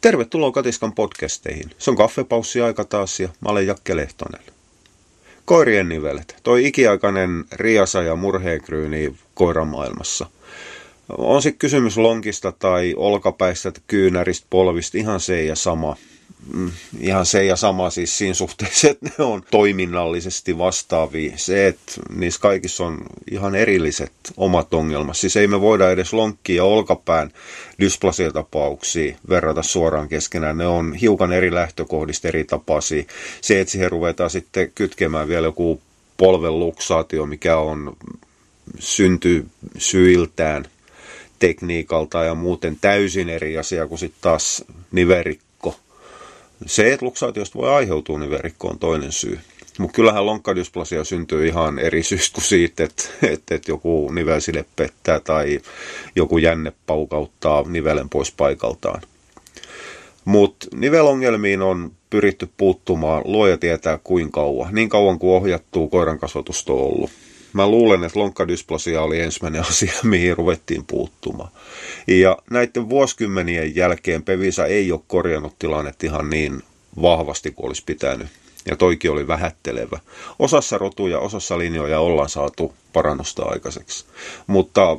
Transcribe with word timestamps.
Tervetuloa 0.00 0.52
Katiskan 0.52 0.92
podcasteihin. 0.92 1.70
Se 1.78 1.90
on 1.90 1.96
kaffepaussi 1.96 2.60
aika 2.60 2.84
taas 2.84 3.20
ja 3.20 3.28
mä 3.40 3.48
olen 3.48 3.66
Jakke 3.66 3.96
Lehtonen. 3.96 4.40
Koirien 5.44 5.88
nivelet. 5.88 6.36
Toi 6.42 6.66
ikiaikainen 6.66 7.44
riasa 7.52 8.02
ja 8.02 8.16
murheenkryyni 8.16 9.14
koiramaailmassa. 9.34 10.26
On 11.08 11.42
sitten 11.42 11.58
kysymys 11.58 11.96
lonkista 11.96 12.52
tai 12.52 12.94
olkapäistä, 12.96 13.72
kyynäristä, 13.86 14.46
polvista, 14.50 14.98
ihan 14.98 15.20
se 15.20 15.44
ja 15.44 15.56
sama– 15.56 15.96
ihan 17.00 17.26
se 17.26 17.44
ja 17.44 17.56
sama 17.56 17.90
siis 17.90 18.18
siinä 18.18 18.34
suhteessa, 18.34 18.90
että 18.90 19.10
ne 19.18 19.24
on 19.24 19.42
toiminnallisesti 19.50 20.58
vastaavia. 20.58 21.32
Se, 21.36 21.66
että 21.66 21.92
niissä 22.14 22.40
kaikissa 22.40 22.84
on 22.84 22.98
ihan 23.30 23.54
erilliset 23.54 24.12
omat 24.36 24.74
ongelmat. 24.74 25.16
Siis 25.16 25.36
ei 25.36 25.46
me 25.46 25.60
voida 25.60 25.90
edes 25.90 26.12
lonkkia 26.12 26.56
ja 26.56 26.64
olkapään 26.64 27.30
dysplasiatapauksia 27.80 29.16
verrata 29.28 29.62
suoraan 29.62 30.08
keskenään. 30.08 30.58
Ne 30.58 30.66
on 30.66 30.94
hiukan 30.94 31.32
eri 31.32 31.54
lähtökohdista 31.54 32.28
eri 32.28 32.44
tapaisia. 32.44 33.04
Se, 33.40 33.60
että 33.60 33.72
siihen 33.72 33.90
ruvetaan 33.90 34.30
sitten 34.30 34.72
kytkemään 34.74 35.28
vielä 35.28 35.46
joku 35.46 35.80
polven 36.16 36.58
luksaatio, 36.58 37.26
mikä 37.26 37.56
on 37.58 37.96
synty 38.78 39.46
syiltään 39.78 40.64
tekniikalta 41.38 42.24
ja 42.24 42.34
muuten 42.34 42.76
täysin 42.80 43.28
eri 43.28 43.58
asia 43.58 43.86
kuin 43.86 43.98
sitten 43.98 44.22
taas 44.22 44.64
niverik 44.92 45.40
se, 46.66 46.92
että 46.92 47.06
luksaatiosta 47.06 47.58
voi 47.58 47.70
aiheutua, 47.70 48.18
niin 48.18 48.30
verikko 48.30 48.68
on 48.68 48.78
toinen 48.78 49.12
syy. 49.12 49.38
Mutta 49.78 49.94
kyllähän 49.94 50.26
lonkkadysplasia 50.26 51.04
syntyy 51.04 51.46
ihan 51.46 51.78
eri 51.78 52.02
syystä 52.12 52.34
kuin 52.34 52.44
siitä, 52.44 52.84
että, 52.84 53.04
että, 53.22 53.54
että 53.54 53.70
joku 53.70 54.10
nivelside 54.10 54.64
pettää 54.76 55.20
tai 55.20 55.60
joku 56.16 56.38
jänne 56.38 56.72
paukauttaa 56.86 57.64
nivelen 57.68 58.08
pois 58.08 58.32
paikaltaan. 58.32 59.02
Mutta 60.24 60.66
nivelongelmiin 60.74 61.62
on 61.62 61.92
pyritty 62.10 62.48
puuttumaan 62.56 63.22
luoja 63.24 63.58
tietää 63.58 63.98
kuinka 64.04 64.40
kauan. 64.40 64.74
Niin 64.74 64.88
kauan 64.88 65.18
kuin 65.18 65.32
ohjattuu 65.32 65.88
koiran 65.88 66.18
kasvatusta 66.18 66.72
on 66.72 66.78
ollut. 66.78 67.10
Mä 67.52 67.68
luulen, 67.68 68.04
että 68.04 68.18
lonkkadysplasia 68.18 69.02
oli 69.02 69.20
ensimmäinen 69.20 69.60
asia, 69.68 69.92
mihin 70.02 70.36
ruvettiin 70.36 70.84
puuttumaan. 70.84 71.50
Ja 72.06 72.38
näiden 72.50 72.88
vuosikymmenien 72.88 73.76
jälkeen 73.76 74.22
Pevisa 74.22 74.66
ei 74.66 74.92
ole 74.92 75.00
korjannut 75.06 75.58
tilannetta 75.58 76.06
ihan 76.06 76.30
niin 76.30 76.62
vahvasti 77.02 77.50
kuin 77.50 77.66
olisi 77.66 77.82
pitänyt. 77.86 78.28
Ja 78.66 78.76
toikin 78.76 79.10
oli 79.10 79.26
vähättelevä. 79.26 79.98
Osassa 80.38 80.78
rotuja, 80.78 81.18
osassa 81.18 81.58
linjoja 81.58 82.00
ollaan 82.00 82.28
saatu 82.28 82.74
parannusta 82.92 83.42
aikaiseksi. 83.44 84.04
Mutta 84.46 84.98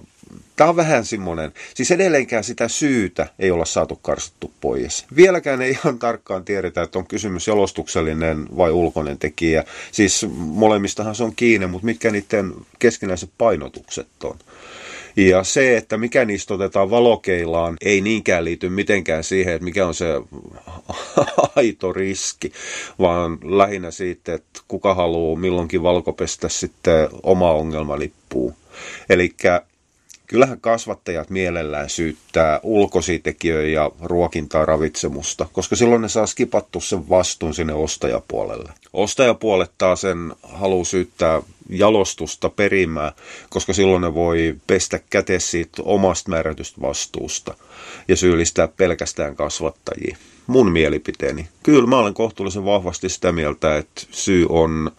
tämä 0.56 0.70
on 0.70 0.76
vähän 0.76 1.06
semmoinen, 1.06 1.52
siis 1.74 1.92
edelleenkään 1.92 2.44
sitä 2.44 2.68
syytä 2.68 3.28
ei 3.40 3.52
olla 3.52 3.66
saatu 3.66 3.96
karsittu 3.96 4.54
pois. 4.62 5.06
Vieläkään 5.16 5.62
ei 5.62 5.72
ihan 5.72 6.00
tarkkaan 6.00 6.46
tiedetä, 6.46 6.82
että 6.82 7.00
on 7.00 7.08
kysymys 7.08 7.48
jalostuksellinen 7.48 8.46
vai 8.58 8.72
ulkoinen 8.72 9.18
tekijä. 9.18 9.64
Siis 9.92 10.26
molemmistahan 10.36 11.16
se 11.16 11.24
on 11.24 11.36
kiinni, 11.36 11.68
mutta 11.68 11.86
mitkä 11.86 12.12
niiden 12.12 12.54
keskinäiset 12.80 13.30
painotukset 13.38 14.08
on. 14.24 14.38
Ja 15.16 15.44
se, 15.44 15.78
että 15.78 15.98
mikä 15.98 16.26
niistä 16.26 16.54
otetaan 16.54 16.90
valokeilaan, 16.90 17.78
ei 17.82 18.02
niinkään 18.02 18.46
liity 18.46 18.70
mitenkään 18.70 19.24
siihen, 19.24 19.54
että 19.54 19.66
mikä 19.66 19.88
on 19.88 19.94
se 19.94 20.06
aito 21.56 21.94
riski, 21.94 22.52
vaan 23.00 23.38
lähinnä 23.44 23.92
siitä, 23.92 24.34
että 24.34 24.62
kuka 24.68 24.94
haluaa 24.94 25.40
milloinkin 25.40 25.84
valkopestä 25.84 26.50
sitten 26.50 27.10
oma 27.24 27.52
ongelma 27.52 28.00
lippuu. 28.00 28.54
Eli 29.10 29.30
kyllähän 30.30 30.62
kasvattajat 30.62 31.30
mielellään 31.30 31.90
syyttää 31.90 32.60
ulkoisia 32.64 33.20
tekijöitä 33.20 33.70
ja 33.70 33.92
ruokintaa 34.02 34.66
ravitsemusta, 34.66 35.46
koska 35.54 35.76
silloin 35.76 36.02
ne 36.02 36.10
saa 36.10 36.26
skipattu 36.26 36.82
sen 36.82 37.10
vastuun 37.10 37.54
sinne 37.54 37.74
ostajapuolelle. 37.74 38.72
Ostajapuolet 38.94 39.72
taas 39.78 40.02
sen 40.02 40.34
haluaa 40.44 40.86
syyttää 40.86 41.42
jalostusta 41.70 42.50
perimää, 42.50 43.12
koska 43.50 43.74
silloin 43.74 44.02
ne 44.02 44.14
voi 44.14 44.56
pestä 44.68 45.00
käte 45.10 45.40
siitä 45.40 45.84
omasta 45.86 46.30
määrätystä 46.30 46.82
vastuusta 46.82 47.54
ja 48.08 48.16
syyllistää 48.16 48.68
pelkästään 48.68 49.36
kasvattajia. 49.36 50.18
Mun 50.48 50.72
mielipiteeni. 50.72 51.48
Kyllä 51.64 51.88
mä 51.88 51.98
olen 51.98 52.14
kohtuullisen 52.14 52.66
vahvasti 52.66 53.10
sitä 53.10 53.32
mieltä, 53.32 53.78
että 53.78 54.02
syy 54.12 54.46
on 54.50 54.92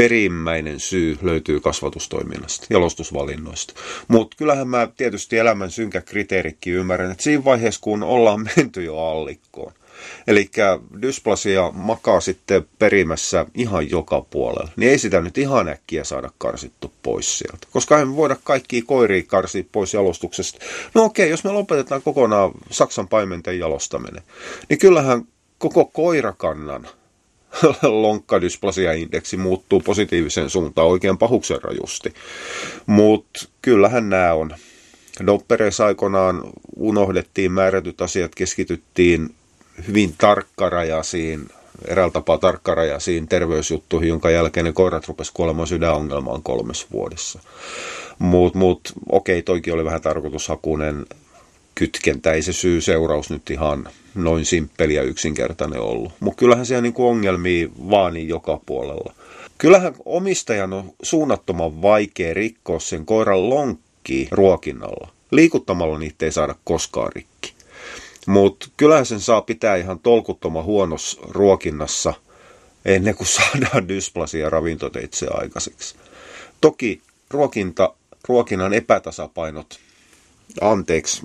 perimmäinen 0.00 0.80
syy 0.80 1.18
löytyy 1.22 1.60
kasvatustoiminnasta, 1.60 2.66
jalostusvalinnoista. 2.70 3.74
Mutta 4.08 4.36
kyllähän 4.36 4.68
mä 4.68 4.88
tietysti 4.96 5.38
elämän 5.38 5.70
synkä 5.70 6.00
kriteerikki 6.00 6.70
ymmärrän, 6.70 7.10
että 7.10 7.22
siinä 7.22 7.44
vaiheessa 7.44 7.80
kun 7.80 8.02
ollaan 8.02 8.40
menty 8.56 8.84
jo 8.84 8.98
allikkoon, 8.98 9.72
Eli 10.26 10.50
dysplasia 11.02 11.70
makaa 11.74 12.20
sitten 12.20 12.66
perimässä 12.78 13.46
ihan 13.54 13.90
joka 13.90 14.20
puolella. 14.30 14.70
Niin 14.76 14.90
ei 14.90 14.98
sitä 14.98 15.20
nyt 15.20 15.38
ihan 15.38 15.68
äkkiä 15.68 16.04
saada 16.04 16.30
karsittu 16.38 16.92
pois 17.02 17.38
sieltä. 17.38 17.66
Koska 17.70 18.00
emme 18.00 18.16
voida 18.16 18.36
kaikkia 18.44 18.82
koiria 18.86 19.22
karsia 19.26 19.64
pois 19.72 19.94
jalostuksesta. 19.94 20.58
No 20.94 21.04
okei, 21.04 21.30
jos 21.30 21.44
me 21.44 21.52
lopetetaan 21.52 22.02
kokonaan 22.02 22.50
Saksan 22.70 23.08
paimenten 23.08 23.58
jalostaminen, 23.58 24.22
niin 24.68 24.78
kyllähän 24.78 25.22
koko 25.58 25.84
koirakannan 25.84 26.88
lonkkadysplasia-indeksi 28.02 29.36
muuttuu 29.36 29.80
positiiviseen 29.80 30.50
suuntaan 30.50 30.88
oikein 30.88 31.18
pahuksen 31.18 31.62
rajusti. 31.62 32.14
Mutta 32.86 33.48
kyllähän 33.62 34.10
nämä 34.10 34.34
on. 34.34 34.50
Doppereissa 35.26 35.86
aikoinaan 35.86 36.42
unohdettiin 36.76 37.52
määrätyt 37.52 38.00
asiat, 38.00 38.34
keskityttiin 38.34 39.34
hyvin 39.88 40.14
tarkkarajaisiin, 40.18 41.48
eräällä 41.88 42.12
tapaa 42.12 42.38
tarkkarajaisiin 42.38 43.28
terveysjuttuihin, 43.28 44.08
jonka 44.08 44.30
jälkeen 44.30 44.66
ne 44.66 44.72
koirat 44.72 45.08
rupesivat 45.08 45.36
kuolemaan 45.36 45.68
sydänongelmaan 45.68 46.42
kolmessa 46.42 46.86
vuodessa. 46.92 47.40
Mutta 48.18 48.58
mut, 48.58 48.92
okei, 49.12 49.42
toikin 49.42 49.74
oli 49.74 49.84
vähän 49.84 50.02
tarkoitushakuinen 50.02 51.06
kytkentä, 51.80 52.32
ei 52.32 52.42
se 52.42 52.52
syy-seuraus 52.52 53.30
nyt 53.30 53.50
ihan 53.50 53.88
noin 54.14 54.44
simppeli 54.44 54.94
ja 54.94 55.02
yksinkertainen 55.02 55.80
ollut. 55.80 56.12
Mutta 56.20 56.38
kyllähän 56.38 56.66
siellä 56.66 56.82
niinku 56.82 57.08
ongelmia 57.08 57.68
vaani 57.90 58.28
joka 58.28 58.60
puolella. 58.66 59.14
Kyllähän 59.58 59.94
omistajan 60.04 60.72
on 60.72 60.92
suunnattoman 61.02 61.82
vaikea 61.82 62.34
rikkoa 62.34 62.80
sen 62.80 63.06
koiran 63.06 63.50
lonkki 63.50 64.28
ruokinnalla. 64.30 65.08
Liikuttamalla 65.30 65.98
niitä 65.98 66.24
ei 66.24 66.32
saada 66.32 66.54
koskaan 66.64 67.12
rikki. 67.14 67.52
Mutta 68.26 68.68
kyllähän 68.76 69.06
sen 69.06 69.20
saa 69.20 69.42
pitää 69.42 69.76
ihan 69.76 69.98
tolkuttoman 69.98 70.64
huonossa 70.64 71.20
ruokinnassa 71.28 72.14
ennen 72.84 73.14
kuin 73.14 73.28
saadaan 73.38 73.88
dysplasia 73.88 74.50
ravintoteitse 74.50 75.26
aikaiseksi. 75.30 75.94
Toki 76.60 77.00
ruokinta, 77.30 77.94
ruokinnan 78.28 78.72
epätasapainot, 78.72 79.78
anteeksi, 80.60 81.22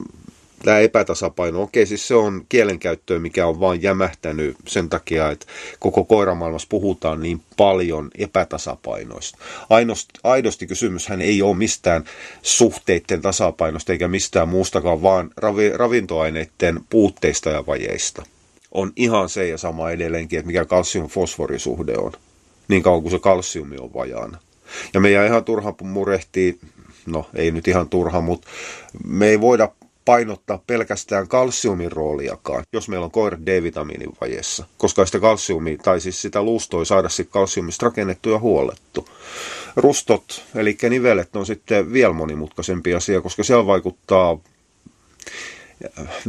tämä 0.64 0.80
epätasapaino, 0.80 1.62
okei 1.62 1.86
siis 1.86 2.08
se 2.08 2.16
on 2.16 2.46
kielenkäyttöä, 2.50 3.20
mikä 3.20 3.48
on 3.48 3.60
vain 3.60 3.82
jämähtänyt 3.82 4.58
sen 4.68 4.90
takia, 4.90 5.32
että 5.32 5.46
koko 5.80 6.04
koiramaailmassa 6.04 6.68
puhutaan 6.70 7.22
niin 7.22 7.42
paljon 7.58 8.12
epätasapainoista. 8.18 9.38
Ainosti, 9.70 10.14
aidosti 10.24 10.68
kysymyshän 10.68 11.22
ei 11.22 11.42
ole 11.42 11.56
mistään 11.56 12.04
suhteiden 12.42 13.22
tasapainosta 13.22 13.92
eikä 13.92 14.08
mistään 14.08 14.50
muustakaan, 14.50 15.02
vaan 15.02 15.30
ravi, 15.38 15.70
ravintoaineiden 15.70 16.80
puutteista 16.90 17.50
ja 17.50 17.66
vajeista. 17.68 18.24
On 18.72 18.94
ihan 18.96 19.30
se 19.30 19.48
ja 19.48 19.58
sama 19.58 19.92
edelleenkin, 19.92 20.40
että 20.40 20.48
mikä 20.48 20.66
kalsium-fosforisuhde 20.66 21.98
on, 21.98 22.12
niin 22.68 22.84
kauan 22.84 23.02
kuin 23.02 23.12
se 23.12 23.20
kalsiumi 23.20 23.78
on 23.78 23.94
vajaana. 23.94 24.38
Ja 24.94 25.00
meidän 25.00 25.26
ihan 25.26 25.44
turha 25.44 25.74
murehtii, 25.82 26.60
no 27.06 27.26
ei 27.36 27.52
nyt 27.52 27.68
ihan 27.68 27.90
turha, 27.90 28.22
mutta 28.22 28.48
me 29.08 29.28
ei 29.28 29.42
voida 29.42 29.70
painottaa 30.06 30.64
pelkästään 30.68 31.28
kalsiumin 31.28 31.92
rooliakaan, 31.92 32.64
jos 32.74 32.90
meillä 32.90 33.06
on 33.06 33.12
koira 33.12 33.38
D-vitamiinin 33.46 34.18
vajessa, 34.22 34.66
koska 34.78 35.06
sitä 35.06 35.20
kalsiumia, 35.20 35.78
tai 35.78 36.02
siis 36.02 36.22
sitä 36.22 36.42
luustoa 36.42 36.82
ei 36.82 36.86
saada 36.86 37.10
sitten 37.10 37.34
kalsiumista 37.34 37.86
rakennettu 37.86 38.30
ja 38.30 38.40
huollettu. 38.40 39.10
Rustot, 39.76 40.44
eli 40.56 40.78
nivelet, 40.90 41.36
on 41.36 41.46
sitten 41.46 41.94
vielä 41.94 42.14
monimutkaisempi 42.14 42.94
asia, 42.94 43.22
koska 43.22 43.44
siellä 43.44 43.66
vaikuttaa 43.66 44.38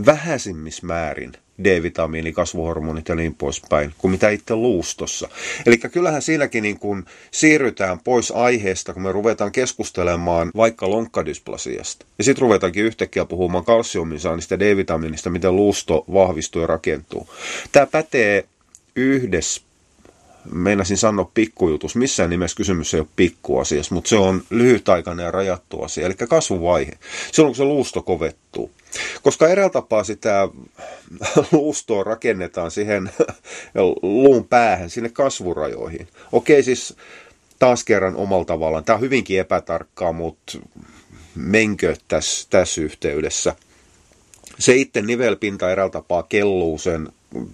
vähäisimmissä 0.06 0.86
määrin 0.86 1.32
D-vitamiini, 1.64 2.32
kasvuhormonit 2.32 3.08
ja 3.08 3.14
niin 3.14 3.34
poispäin, 3.34 3.94
kuin 3.98 4.10
mitä 4.10 4.30
itse 4.30 4.54
luustossa. 4.54 5.28
Eli 5.66 5.78
kyllähän 5.78 6.22
siinäkin 6.22 6.62
niin 6.62 6.78
kun 6.78 7.04
siirrytään 7.30 7.98
pois 8.04 8.30
aiheesta, 8.30 8.92
kun 8.92 9.02
me 9.02 9.12
ruvetaan 9.12 9.52
keskustelemaan 9.52 10.50
vaikka 10.56 10.90
lonkkadysplasiasta. 10.90 12.06
Ja 12.18 12.24
sitten 12.24 12.42
ruvetaankin 12.42 12.84
yhtäkkiä 12.84 13.24
puhumaan 13.24 13.64
kalsiumin 13.64 14.20
saannista 14.20 14.58
D-vitamiinista, 14.58 15.30
miten 15.30 15.56
luusto 15.56 16.04
vahvistuu 16.12 16.62
ja 16.62 16.66
rakentuu. 16.66 17.28
Tämä 17.72 17.86
pätee 17.86 18.44
yhdessä 18.96 19.62
meinasin 20.52 20.96
sanoa 20.96 21.30
pikkujutus. 21.34 21.96
Missään 21.96 22.30
nimessä 22.30 22.56
kysymys 22.56 22.94
ei 22.94 23.00
ole 23.00 23.08
pikkuasiassa, 23.16 23.94
mutta 23.94 24.08
se 24.08 24.16
on 24.16 24.42
lyhytaikainen 24.50 25.24
ja 25.24 25.30
rajattu 25.30 25.82
asia, 25.82 26.06
eli 26.06 26.14
kasvuvaihe. 26.14 26.92
Silloin 27.32 27.50
kun 27.50 27.56
se 27.56 27.64
luusto 27.64 28.02
kovettuu. 28.02 28.70
Koska 29.22 29.48
eräällä 29.48 29.72
tapaa 29.72 30.04
sitä 30.04 30.48
luustoa 31.52 32.04
rakennetaan 32.04 32.70
siihen 32.70 33.10
luun 34.02 34.48
päähän, 34.48 34.90
sinne 34.90 35.08
kasvurajoihin. 35.08 36.08
Okei, 36.32 36.62
siis 36.62 36.96
taas 37.58 37.84
kerran 37.84 38.16
omalla 38.16 38.44
tavallaan. 38.44 38.84
Tämä 38.84 38.94
on 38.94 39.02
hyvinkin 39.02 39.40
epätarkkaa, 39.40 40.12
mutta 40.12 40.58
menkö 41.34 41.96
tässä, 42.08 42.46
tässä 42.50 42.80
yhteydessä. 42.80 43.54
Se 44.58 44.74
itse 44.74 45.02
nivelpinta 45.02 45.70
eräällä 45.70 45.92
tapaa 45.92 46.22
kelluu 46.22 46.78
sen 46.78 47.08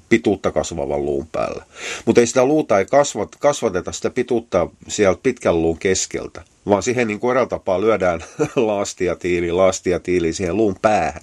pituutta 0.08 0.50
kasvavan 0.50 1.04
luun 1.04 1.26
päällä. 1.26 1.64
Mutta 2.04 2.20
ei 2.20 2.26
sitä 2.26 2.44
luuta 2.44 2.78
ei 2.78 2.86
kasvat, 2.86 3.36
kasvateta 3.36 3.92
sitä 3.92 4.10
pituutta 4.10 4.68
sieltä 4.88 5.20
pitkän 5.22 5.62
luun 5.62 5.78
keskeltä, 5.78 6.42
vaan 6.66 6.82
siihen 6.82 7.06
niin 7.06 7.20
kuin 7.20 7.48
tapaa 7.48 7.80
lyödään 7.80 8.24
laastia 8.56 9.16
tiili, 9.16 9.52
laastia 9.52 10.00
tiili 10.00 10.32
siihen 10.32 10.56
luun 10.56 10.76
päähän. 10.82 11.22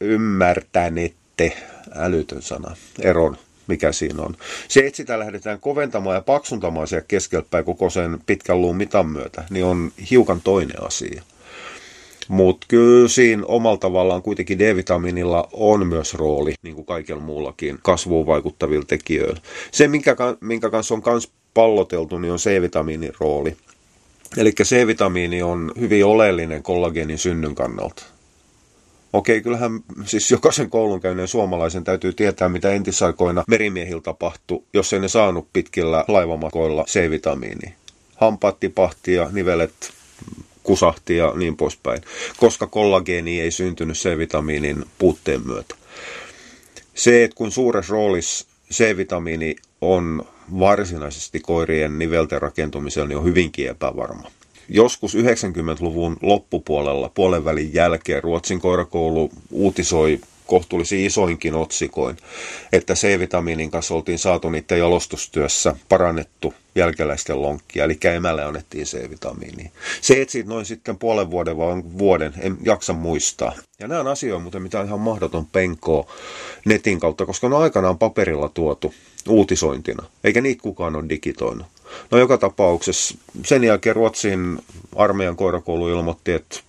Ymmärtänette, 0.00 1.56
älytön 1.94 2.42
sana, 2.42 2.76
eron 3.00 3.36
mikä 3.68 3.92
siinä 3.92 4.22
on. 4.22 4.36
Se, 4.68 4.80
että 4.80 4.96
sitä 4.96 5.18
lähdetään 5.18 5.60
koventamaan 5.60 6.14
ja 6.14 6.20
paksuntamaan 6.20 6.88
siellä 6.88 7.04
keskelpäin 7.08 7.64
koko 7.64 7.90
sen 7.90 8.18
pitkän 8.26 8.60
luun 8.60 8.76
mitan 8.76 9.06
myötä, 9.06 9.44
niin 9.50 9.64
on 9.64 9.92
hiukan 10.10 10.40
toinen 10.40 10.86
asia. 10.86 11.22
Mutta 12.28 12.66
kyllä 12.70 13.08
siinä 13.08 13.42
omalla 13.46 13.76
tavallaan 13.76 14.22
kuitenkin 14.22 14.58
D-vitamiinilla 14.58 15.48
on 15.52 15.86
myös 15.86 16.14
rooli, 16.14 16.54
niin 16.62 16.74
kuin 16.74 16.86
kaikilla 16.86 17.22
muullakin 17.22 17.78
kasvuun 17.82 18.26
vaikuttavilla 18.26 18.84
tekijöillä. 18.84 19.40
Se, 19.70 19.88
minkä, 19.88 20.16
minkä 20.40 20.70
kanssa 20.70 20.94
on 20.94 21.02
myös 21.06 21.30
palloteltu, 21.54 22.18
niin 22.18 22.32
on 22.32 22.38
C-vitamiinin 22.38 23.12
rooli. 23.20 23.56
Eli 24.36 24.52
C-vitamiini 24.52 25.42
on 25.42 25.72
hyvin 25.80 26.04
oleellinen 26.04 26.62
kollageenin 26.62 27.18
synnyn 27.18 27.54
kannalta. 27.54 28.02
Okei, 29.12 29.40
kyllähän 29.40 29.80
siis 30.04 30.30
jokaisen 30.30 30.70
koulunkäyneen 30.70 31.28
suomalaisen 31.28 31.84
täytyy 31.84 32.12
tietää, 32.12 32.48
mitä 32.48 32.70
entisaikoina 32.70 33.44
merimiehillä 33.48 34.02
tapahtui, 34.02 34.62
jos 34.74 34.92
ei 34.92 35.00
ne 35.00 35.08
saanut 35.08 35.48
pitkillä 35.52 36.04
laivamakoilla 36.08 36.84
C-vitamiinia. 36.84 37.70
Hampaat 38.16 38.60
tipahti 38.60 39.14
ja 39.14 39.28
nivelet 39.32 39.72
kusahti 40.68 41.16
ja 41.16 41.32
niin 41.36 41.56
poispäin, 41.56 42.02
koska 42.36 42.66
kollageeni 42.66 43.40
ei 43.40 43.50
syntynyt 43.50 43.96
C-vitamiinin 43.96 44.84
puutteen 44.98 45.46
myötä. 45.46 45.74
Se, 46.94 47.24
että 47.24 47.34
kun 47.34 47.52
suuressa 47.52 47.92
roolissa 47.92 48.46
C-vitamiini 48.72 49.56
on 49.80 50.24
varsinaisesti 50.58 51.40
koirien 51.40 51.98
nivelten 51.98 52.42
rakentumisella, 52.42 53.08
niin 53.08 53.18
on 53.18 53.24
hyvinkin 53.24 53.68
epävarma. 53.68 54.30
Joskus 54.68 55.14
90-luvun 55.14 56.16
loppupuolella, 56.22 57.10
puolen 57.14 57.44
välin 57.44 57.74
jälkeen, 57.74 58.22
Ruotsin 58.22 58.60
koirakoulu 58.60 59.30
uutisoi 59.50 60.20
kohtuullisen 60.48 61.00
isoinkin 61.00 61.54
otsikoin, 61.54 62.16
että 62.72 62.94
C-vitamiinin 62.94 63.70
kanssa 63.70 63.94
oltiin 63.94 64.18
saatu 64.18 64.50
niiden 64.50 64.78
jalostustyössä 64.78 65.76
parannettu 65.88 66.54
jälkeläisten 66.74 67.42
lonkkia, 67.42 67.84
eli 67.84 67.98
emälle 68.16 68.44
annettiin 68.44 68.84
C-vitamiinia. 68.84 69.70
Se, 70.00 70.22
että 70.22 70.32
siitä 70.32 70.48
noin 70.48 70.66
sitten 70.66 70.98
puolen 70.98 71.30
vuoden 71.30 71.56
vai 71.56 71.82
vuoden, 71.98 72.34
en 72.40 72.56
jaksa 72.62 72.92
muistaa. 72.92 73.52
Ja 73.78 73.88
nämä 73.88 74.00
on 74.00 74.06
asioita, 74.06 74.42
mutta 74.42 74.60
mitä 74.60 74.80
on 74.80 74.86
ihan 74.86 75.00
mahdoton 75.00 75.46
penkoa 75.46 76.12
netin 76.64 77.00
kautta, 77.00 77.26
koska 77.26 77.48
ne 77.48 77.56
on 77.56 77.62
aikanaan 77.62 77.98
paperilla 77.98 78.48
tuotu 78.48 78.94
uutisointina, 79.28 80.04
eikä 80.24 80.40
niitä 80.40 80.62
kukaan 80.62 80.96
ole 80.96 81.08
digitoinut. 81.08 81.66
No 82.10 82.18
joka 82.18 82.38
tapauksessa 82.38 83.18
sen 83.44 83.64
jälkeen 83.64 83.96
Ruotsin 83.96 84.58
armeijan 84.96 85.36
koirakoulu 85.36 85.88
ilmoitti, 85.88 86.32
että 86.32 86.60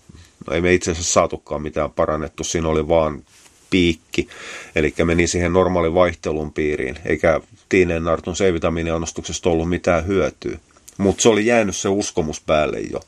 no 0.48 0.54
ei 0.54 0.62
me 0.62 0.74
itse 0.74 0.92
asiassa 0.92 1.14
saatukaan 1.14 1.62
mitään 1.62 1.92
parannettu, 1.92 2.44
siinä 2.44 2.68
oli 2.68 2.88
vaan 2.88 3.24
piikki, 3.70 4.28
eli 4.76 4.94
meni 5.04 5.28
siihen 5.28 5.54
normaalin 5.54 5.94
vaihtelun 5.94 6.54
piiriin, 6.54 7.00
eikä 7.06 7.42
tiineen 7.70 8.04
nartun 8.04 8.34
C-vitamiiniannostuksesta 8.34 9.50
ollut 9.50 9.70
mitään 9.70 10.08
hyötyä. 10.08 10.58
Mutta 10.98 11.22
se 11.22 11.30
oli 11.30 11.46
jäänyt 11.46 11.76
se 11.76 11.90
uskomus 11.90 12.42
päälle 12.42 12.80
jo. 12.80 13.00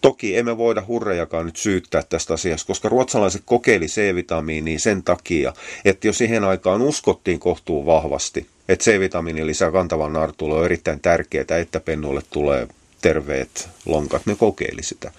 Toki 0.00 0.36
emme 0.36 0.58
voida 0.58 0.82
hurrejakaan 0.88 1.46
nyt 1.46 1.56
syyttää 1.56 2.02
tästä 2.02 2.34
asiasta, 2.34 2.66
koska 2.66 2.88
ruotsalaiset 2.88 3.42
kokeili 3.44 3.86
C-vitamiiniä 3.86 4.78
sen 4.78 5.02
takia, 5.02 5.52
että 5.84 6.06
jo 6.06 6.12
siihen 6.12 6.44
aikaan 6.44 6.82
uskottiin 6.82 7.38
kohtuu 7.38 7.86
vahvasti, 7.86 8.46
että 8.68 8.84
C-vitamiini 8.84 9.46
lisää 9.46 9.70
kantavan 9.70 10.12
nartulle 10.12 10.54
on 10.54 10.64
erittäin 10.64 11.00
tärkeää, 11.00 11.58
että 11.60 11.80
pennuille 11.80 12.22
tulee 12.30 12.68
terveet 13.00 13.68
lonkat. 13.86 14.26
Ne 14.26 14.34
kokeili 14.34 14.82
sitä. 14.82 15.12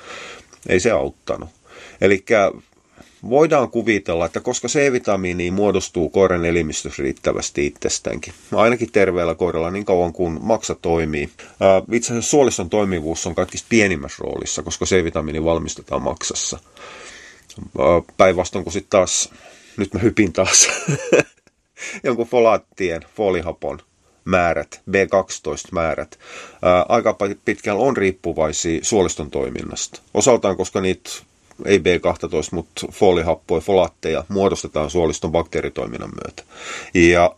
Ei 0.70 0.80
se 0.80 0.92
auttanut. 0.92 1.50
Eli 2.02 2.26
voidaan 3.30 3.70
kuvitella, 3.70 4.26
että 4.26 4.40
koska 4.40 4.68
C-vitamiini 4.68 5.52
muodostuu 5.52 6.10
koiran 6.10 6.46
elimistössä 6.46 7.04
riittävästi 7.04 7.66
itsestäänkin, 7.66 8.34
ainakin 8.56 8.92
terveellä 8.92 9.36
koiralla 9.36 9.72
niin 9.72 9.86
kauan 9.86 10.14
kuin 10.14 10.40
maksa 10.42 10.76
toimii. 10.76 11.30
Itse 11.92 12.14
asiassa 12.14 12.30
suoliston 12.30 12.70
toimivuus 12.70 13.28
on 13.28 13.36
kaikista 13.36 13.68
pienimmässä 13.70 14.24
roolissa, 14.24 14.64
koska 14.64 14.86
C-vitamiini 14.86 15.44
valmistetaan 15.44 16.02
maksassa. 16.02 16.60
Päinvastoin 18.18 18.64
kuin 18.64 18.74
sitten 18.74 18.90
taas, 18.90 19.30
nyt 19.78 19.94
mä 19.94 20.00
hypin 20.00 20.34
taas, 20.34 20.70
jonkun 22.04 22.28
folaattien, 22.28 23.02
folihapon 23.16 23.80
määrät, 24.26 24.82
B12-määrät, 24.92 26.20
aika 26.90 27.18
pitkään 27.46 27.78
on 27.78 27.98
riippuvaisia 27.98 28.80
suoliston 28.84 29.32
toiminnasta. 29.32 30.02
Osaltaan, 30.14 30.58
koska 30.58 30.82
niitä 30.82 31.10
ei 31.66 31.78
B12, 31.78 32.50
mutta 32.52 32.88
folihappoja, 32.92 33.62
folaatteja 33.62 34.24
muodostetaan 34.28 34.90
suoliston 34.90 35.32
bakteeritoiminnan 35.32 36.12
myötä. 36.24 36.44
Ja 36.94 37.36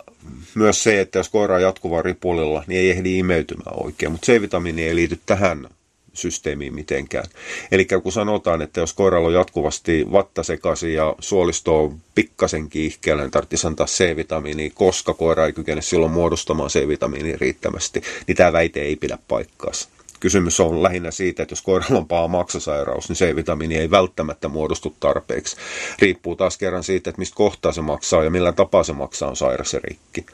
myös 0.56 0.84
se, 0.84 1.02
että 1.02 1.20
jos 1.20 1.30
koira 1.30 1.56
on 1.56 1.62
jatkuvaa 1.62 2.02
ripulilla, 2.02 2.64
niin 2.68 2.80
ei 2.80 2.90
ehdi 2.90 3.18
imeytymään 3.18 3.84
oikein, 3.84 4.12
mutta 4.12 4.26
C-vitamiini 4.26 4.84
ei 4.84 4.96
liity 4.96 5.20
tähän 5.26 5.68
systeemiin 6.14 6.76
mitenkään. 6.76 7.26
Eli 7.72 7.88
kun 8.04 8.12
sanotaan, 8.12 8.62
että 8.62 8.80
jos 8.80 8.94
koiralla 8.94 9.28
on 9.28 9.34
jatkuvasti 9.34 10.06
vatta 10.12 10.44
sekaisin 10.44 10.94
ja 10.94 11.16
suolisto 11.20 11.84
on 11.84 11.98
pikkasen 12.16 12.70
kiihkeellä, 12.70 13.24
niin 13.24 13.32
tarvitsisi 13.32 13.68
antaa 13.68 13.88
C-vitamiinia, 13.88 14.72
koska 14.74 15.14
koira 15.14 15.46
ei 15.46 15.54
kykene 15.54 15.82
silloin 15.82 16.12
muodostamaan 16.12 16.70
C-vitamiinia 16.70 17.38
riittävästi, 17.42 18.02
niin 18.28 18.36
tämä 18.36 18.54
väite 18.54 18.82
ei 18.82 18.96
pidä 18.96 19.18
paikkaansa. 19.28 19.90
Kysymys 20.25 20.60
on 20.60 20.83
lähinnä 20.83 21.12
siitä, 21.12 21.44
että 21.44 21.54
jos 21.54 21.62
koiralla 21.62 21.98
on 21.98 22.07
paha 22.07 22.27
maksasairaus, 22.27 23.10
niin 23.10 23.16
C-vitamiini 23.16 23.77
ei 23.77 23.92
välttämättä 23.92 24.48
muodostu 24.48 24.95
tarpeeksi. 25.00 25.57
Riippuu 26.00 26.36
taas 26.36 26.57
kerran 26.57 26.83
siitä, 26.83 27.10
että 27.10 27.19
mistä 27.19 27.36
kohtaa 27.36 27.72
se 27.72 27.81
maksaa 27.81 28.24
ja 28.24 28.30
millä 28.30 28.51
tapaa 28.51 28.83
se 28.83 28.94
maksaa 28.94 29.30
on 29.30 29.36
sairas 29.36 29.74
ja 29.74 29.79
rikki. 29.84 30.25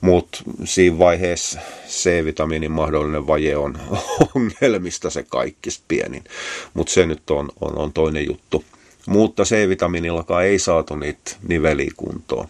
Mutta 0.00 0.38
siinä 0.64 0.98
vaiheessa 0.98 1.60
C-vitamiinin 1.88 2.70
mahdollinen 2.70 3.26
vaje 3.26 3.56
on 3.56 3.78
ongelmista 4.34 5.10
se 5.10 5.22
kaikista 5.22 5.84
pienin. 5.88 6.24
Mutta 6.74 6.92
se 6.92 7.06
nyt 7.06 7.30
on, 7.30 7.48
on, 7.60 7.78
on 7.78 7.92
toinen 7.92 8.26
juttu. 8.26 8.64
Mutta 9.06 9.42
C-vitamiinillakaan 9.42 10.44
ei 10.44 10.58
saatu 10.58 10.96
niitä 10.96 11.36
niveliä 11.48 11.90
kuntoon 11.96 12.48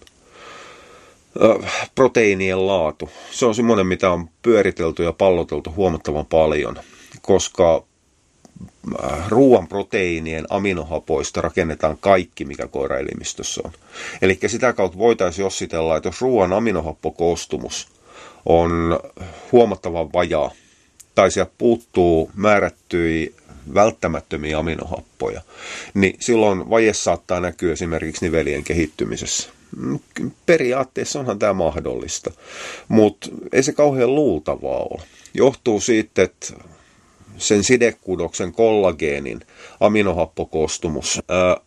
proteiinien 1.94 2.66
laatu. 2.66 3.10
Se 3.30 3.46
on 3.46 3.54
semmoinen, 3.54 3.86
mitä 3.86 4.10
on 4.10 4.28
pyöritelty 4.42 5.04
ja 5.04 5.12
palloteltu 5.12 5.72
huomattavan 5.76 6.26
paljon, 6.26 6.76
koska 7.22 7.84
ruoan 9.28 9.68
proteiinien 9.68 10.46
aminohapoista 10.50 11.40
rakennetaan 11.40 11.96
kaikki, 12.00 12.44
mikä 12.44 12.66
koiraelimistössä 12.66 13.60
on. 13.64 13.72
Eli 14.22 14.38
sitä 14.46 14.72
kautta 14.72 14.98
voitaisiin 14.98 15.44
jossitella, 15.44 15.96
että 15.96 16.08
jos 16.08 16.20
ruoan 16.20 16.52
aminohappokoostumus 16.52 17.88
on 18.46 19.00
huomattavan 19.52 20.12
vajaa, 20.12 20.50
tai 21.14 21.30
sieltä 21.30 21.52
puuttuu 21.58 22.30
määrättyi 22.34 23.34
välttämättömiä 23.74 24.58
aminohappoja, 24.58 25.40
niin 25.94 26.16
silloin 26.20 26.70
vaje 26.70 26.92
saattaa 26.92 27.40
näkyä 27.40 27.72
esimerkiksi 27.72 28.24
nivelien 28.24 28.64
kehittymisessä. 28.64 29.59
Periaatteessa 30.46 31.18
onhan 31.20 31.38
tämä 31.38 31.52
mahdollista, 31.52 32.30
mutta 32.88 33.28
ei 33.52 33.62
se 33.62 33.72
kauhean 33.72 34.14
luultavaa 34.14 34.78
ole. 34.90 35.02
Johtuu 35.34 35.80
siitä, 35.80 36.22
että 36.22 36.46
sen 37.38 37.64
sidekudoksen 37.64 38.52
kollageenin 38.52 39.40
aminohappokoostumus 39.80 41.20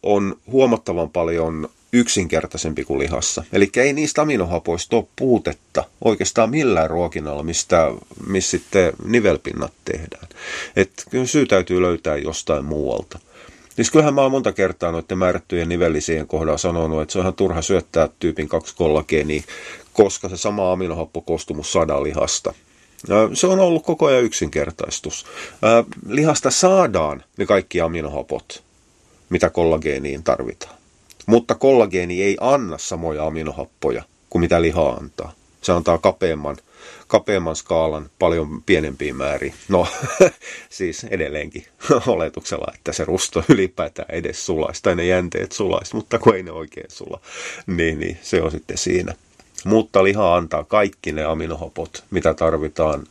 on 0.03 0.35
huomattavan 0.51 1.09
paljon 1.09 1.69
yksinkertaisempi 1.93 2.83
kuin 2.85 2.99
lihassa. 2.99 3.43
Eli 3.53 3.69
ei 3.77 3.93
niistä 3.93 4.21
aminohapoista 4.21 4.95
ole 4.95 5.05
puutetta 5.15 5.83
oikeastaan 6.03 6.49
millään 6.49 6.89
ruokinnalla, 6.89 7.43
mistä, 7.43 7.91
missä 8.27 8.51
sitten 8.51 8.93
nivelpinnat 9.05 9.73
tehdään. 9.85 10.27
Et 10.75 10.91
kyllä 11.09 11.25
syy 11.25 11.45
täytyy 11.45 11.81
löytää 11.81 12.17
jostain 12.17 12.65
muualta. 12.65 13.19
Siis 13.75 13.91
kyllähän 13.91 14.13
mä 14.13 14.21
oon 14.21 14.31
monta 14.31 14.51
kertaa 14.51 14.91
noiden 14.91 15.17
määrättyjen 15.17 15.69
nivellisien 15.69 16.27
kohdalla 16.27 16.57
sanonut, 16.57 17.01
että 17.01 17.13
se 17.13 17.19
on 17.19 17.23
ihan 17.23 17.33
turha 17.33 17.61
syöttää 17.61 18.09
tyypin 18.19 18.49
2 18.49 18.75
kollageenia, 18.75 19.41
koska 19.93 20.29
se 20.29 20.37
sama 20.37 20.71
aminohappo 20.71 21.21
koostumus 21.21 21.71
saadaan 21.71 22.03
lihasta. 22.03 22.53
Se 23.33 23.47
on 23.47 23.59
ollut 23.59 23.83
koko 23.85 24.05
ajan 24.05 24.23
yksinkertaistus. 24.23 25.25
Lihasta 26.07 26.51
saadaan 26.51 27.23
ne 27.37 27.45
kaikki 27.45 27.81
aminohapot, 27.81 28.63
mitä 29.29 29.49
kollageeniin 29.49 30.23
tarvitaan. 30.23 30.75
Mutta 31.25 31.55
kollageeni 31.55 32.23
ei 32.23 32.37
anna 32.39 32.77
samoja 32.77 33.25
aminohappoja 33.25 34.03
kuin 34.29 34.39
mitä 34.39 34.61
liha 34.61 34.89
antaa. 34.89 35.33
Se 35.61 35.71
antaa 35.71 35.97
kapeamman, 35.97 36.57
kapeamman 37.07 37.55
skaalan 37.55 38.09
paljon 38.19 38.63
pienempiin 38.65 39.15
määriin. 39.15 39.53
No, 39.69 39.87
siis 40.69 41.03
edelleenkin 41.03 41.65
oletuksella, 42.07 42.73
että 42.75 42.93
se 42.93 43.05
rusto 43.05 43.43
ylipäätään 43.49 44.11
edes 44.11 44.45
sulaisi, 44.45 44.83
tai 44.83 44.95
ne 44.95 45.05
jänteet 45.05 45.51
sulaisi, 45.51 45.95
mutta 45.95 46.19
kun 46.19 46.35
ei 46.35 46.43
ne 46.43 46.51
oikein 46.51 46.91
sula, 46.91 47.19
niin, 47.67 47.99
niin 47.99 48.17
se 48.21 48.41
on 48.41 48.51
sitten 48.51 48.77
siinä. 48.77 49.13
Mutta 49.65 50.03
liha 50.03 50.35
antaa 50.35 50.63
kaikki 50.63 51.11
ne 51.11 51.23
aminohapot, 51.23 52.03
mitä 52.11 52.33
tarvitaan 52.33 53.03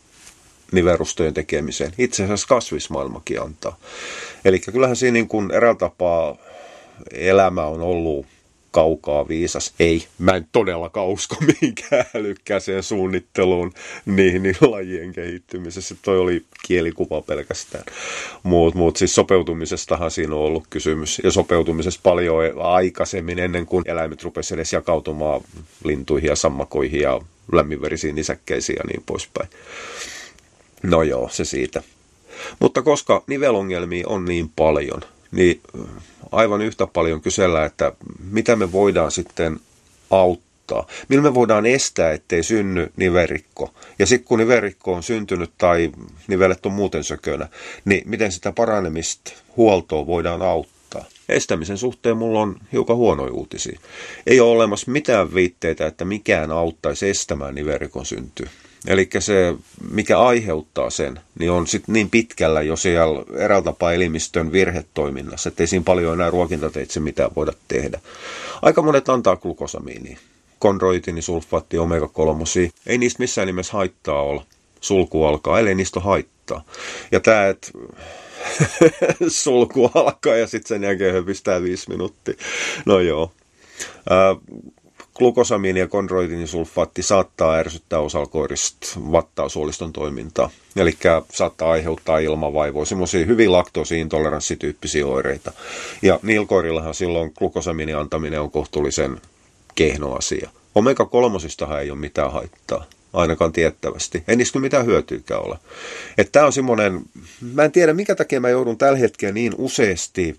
niverustojen 0.72 1.34
tekemiseen. 1.34 1.92
Itse 1.98 2.24
asiassa 2.24 2.46
kasvismaailmakin 2.46 3.42
antaa. 3.42 3.76
Eli 4.44 4.58
kyllähän 4.60 4.96
siinä 4.96 5.12
niin 5.12 5.28
kuin 5.28 5.50
eräällä 5.50 5.78
tapaa 5.78 6.36
elämä 7.10 7.66
on 7.66 7.80
ollut 7.80 8.26
kaukaa 8.72 9.28
viisas. 9.28 9.74
Ei, 9.80 10.06
mä 10.18 10.32
en 10.36 10.46
todellakaan 10.52 11.06
usko 11.06 11.36
mihinkään 11.60 12.04
älykkääseen 12.14 12.82
suunnitteluun 12.82 13.72
niihin, 14.06 14.42
niihin 14.42 14.70
lajien 14.70 15.12
kehittymisessä. 15.12 15.94
Toi 16.02 16.18
oli 16.18 16.44
kielikuva 16.66 17.22
pelkästään. 17.22 17.84
Muut, 18.42 18.74
muut 18.74 18.96
siis 18.96 19.14
sopeutumisestahan 19.14 20.10
siinä 20.10 20.34
on 20.34 20.40
ollut 20.40 20.64
kysymys. 20.70 21.20
Ja 21.24 21.30
sopeutumisesta 21.30 22.00
paljon 22.02 22.62
aikaisemmin, 22.62 23.38
ennen 23.38 23.66
kuin 23.66 23.84
eläimet 23.86 24.22
rupesivat 24.22 24.58
edes 24.58 24.72
jakautumaan 24.72 25.40
lintuihin 25.84 26.28
ja 26.28 26.36
sammakoihin 26.36 27.00
ja 27.00 27.20
lämminverisiin 27.52 28.14
nisäkkäisiin 28.14 28.76
ja 28.76 28.84
niin 28.86 29.02
poispäin. 29.06 29.48
No 30.82 31.02
joo, 31.02 31.28
se 31.28 31.44
siitä. 31.44 31.82
Mutta 32.58 32.82
koska 32.82 33.24
nivelongelmia 33.26 34.08
on 34.08 34.24
niin 34.24 34.50
paljon, 34.56 35.00
niin 35.32 35.60
aivan 36.32 36.62
yhtä 36.62 36.86
paljon 36.86 37.20
kysellä, 37.20 37.64
että 37.64 37.92
mitä 38.30 38.56
me 38.56 38.72
voidaan 38.72 39.10
sitten 39.10 39.60
auttaa. 40.10 40.86
Millä 41.08 41.22
me 41.22 41.34
voidaan 41.34 41.66
estää, 41.66 42.12
ettei 42.12 42.42
synny 42.42 42.92
niverikko. 42.96 43.74
Ja 43.98 44.06
sitten 44.06 44.28
kun 44.28 44.38
niverikko 44.38 44.92
on 44.92 45.02
syntynyt 45.02 45.50
tai 45.58 45.92
nivelet 46.28 46.66
on 46.66 46.72
muuten 46.72 47.04
sökönä, 47.04 47.48
niin 47.84 48.02
miten 48.06 48.32
sitä 48.32 48.52
paranemista, 48.52 49.32
huoltoa 49.56 50.06
voidaan 50.06 50.42
auttaa. 50.42 51.04
Estämisen 51.28 51.78
suhteen 51.78 52.16
mulla 52.16 52.40
on 52.40 52.56
hiukan 52.72 52.96
huonoja 52.96 53.32
uutisia. 53.32 53.80
Ei 54.26 54.40
ole 54.40 54.50
olemassa 54.56 54.90
mitään 54.90 55.34
viitteitä, 55.34 55.86
että 55.86 56.04
mikään 56.04 56.50
auttaisi 56.50 57.08
estämään 57.08 57.54
niverikon 57.54 58.06
syntyä. 58.06 58.50
Eli 58.86 59.08
se, 59.18 59.54
mikä 59.90 60.20
aiheuttaa 60.20 60.90
sen, 60.90 61.20
niin 61.38 61.50
on 61.50 61.66
sitten 61.66 61.92
niin 61.92 62.10
pitkällä 62.10 62.62
jo 62.62 62.76
siellä 62.76 63.24
eräällä 63.36 63.64
tapaa 63.64 63.92
elimistön 63.92 64.52
virhetoiminnassa, 64.52 65.48
ettei 65.48 65.66
siinä 65.66 65.84
paljon 65.84 66.14
enää 66.14 66.30
ruokintateitse 66.30 67.00
mitään 67.00 67.30
voida 67.36 67.52
tehdä. 67.68 68.00
Aika 68.62 68.82
monet 68.82 69.08
antaa 69.08 69.36
glukosamiinia, 69.36 70.18
kondroitini, 70.58 71.22
sulfaatti, 71.22 71.76
omega-3. 71.78 72.72
Ei 72.86 72.98
niistä 72.98 73.22
missään 73.22 73.46
nimessä 73.46 73.72
haittaa 73.72 74.22
olla. 74.22 74.44
Sulku 74.80 75.24
alkaa, 75.24 75.58
ellei 75.58 75.74
niistä 75.74 76.00
haittaa. 76.00 76.64
Ja 77.12 77.20
tämä, 77.20 77.46
että 77.46 77.68
sulku 79.28 79.90
alkaa 79.94 80.36
ja 80.36 80.46
sitten 80.46 80.68
sen 80.68 80.82
jälkeen 80.82 81.14
höpistää 81.14 81.62
viisi 81.62 81.90
minuuttia. 81.90 82.34
No 82.86 83.00
joo. 83.00 83.32
Glukosamiini 85.22 85.80
ja 85.80 85.88
kondroitinisulfaatti 85.88 87.02
saattaa 87.02 87.54
ärsyttää 87.54 87.98
osalkoirista 87.98 88.86
vattaasuoliston 89.12 89.92
toimintaa. 89.92 90.50
Eli 90.76 90.96
saattaa 91.30 91.70
aiheuttaa 91.70 92.18
ilmavaivoja, 92.18 92.86
semmoisia 92.86 93.26
hyvin 93.26 93.52
laktoosiintoleranssityyppisiä 93.52 95.06
oireita. 95.06 95.52
Ja 96.02 96.20
niillä 96.22 96.46
silloin 96.92 97.32
glukosamiinin 97.38 97.96
antaminen 97.96 98.40
on 98.40 98.50
kohtuullisen 98.50 99.20
kehno 99.74 100.12
asia. 100.12 100.50
Omega-3 100.74 101.78
ei 101.80 101.90
ole 101.90 101.98
mitään 101.98 102.32
haittaa 102.32 102.84
ainakaan 103.12 103.52
tiettävästi. 103.52 104.24
Ei 104.28 104.36
niistä 104.36 104.58
mitään 104.58 104.86
hyötyykään 104.86 105.42
ole. 105.42 105.58
Tämä 106.32 106.46
on 106.46 106.52
semmoinen, 106.52 107.00
mä 107.52 107.64
en 107.64 107.72
tiedä 107.72 107.92
mikä 107.92 108.14
takia 108.14 108.40
mä 108.40 108.48
joudun 108.48 108.78
tällä 108.78 108.98
hetkellä 108.98 109.32
niin 109.32 109.54
useasti 109.58 110.36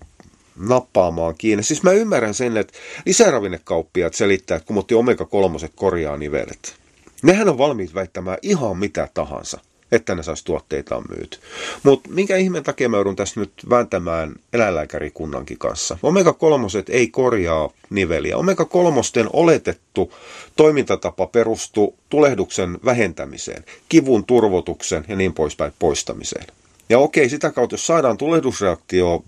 nappaamaan 0.58 1.34
kiinni. 1.38 1.62
Siis 1.62 1.82
mä 1.82 1.92
ymmärrän 1.92 2.34
sen, 2.34 2.56
että 2.56 2.78
lisäravinnekauppiaat 3.06 4.14
selittää, 4.14 4.56
että 4.56 4.66
kun 4.66 4.84
omega-3 4.98 5.68
korjaa 5.74 6.16
nivelet. 6.16 6.74
Nehän 7.22 7.48
on 7.48 7.58
valmiit 7.58 7.94
väittämään 7.94 8.38
ihan 8.42 8.78
mitä 8.78 9.08
tahansa, 9.14 9.60
että 9.92 10.14
ne 10.14 10.22
saisi 10.22 10.44
tuotteitaan 10.44 11.04
myyty. 11.08 11.38
Mutta 11.82 12.10
minkä 12.10 12.36
ihmeen 12.36 12.64
takia 12.64 12.88
mä 12.88 12.96
joudun 12.96 13.16
tässä 13.16 13.40
nyt 13.40 13.52
vääntämään 13.70 14.34
eläinlääkärikunnankin 14.52 15.58
kanssa? 15.58 15.98
Omega-3 16.02 16.84
ei 16.88 17.08
korjaa 17.08 17.70
niveliä. 17.90 18.36
Omega-3 18.36 19.28
oletettu 19.32 20.12
toimintatapa 20.56 21.26
perustuu 21.26 21.98
tulehduksen 22.08 22.78
vähentämiseen, 22.84 23.64
kivun 23.88 24.24
turvotuksen 24.24 25.04
ja 25.08 25.16
niin 25.16 25.34
poispäin 25.34 25.72
poistamiseen. 25.78 26.46
Ja 26.88 26.98
okei, 26.98 27.28
sitä 27.28 27.50
kautta 27.52 27.74
jos 27.74 27.86
saadaan 27.86 28.16
tulehdusreaktio 28.16 29.24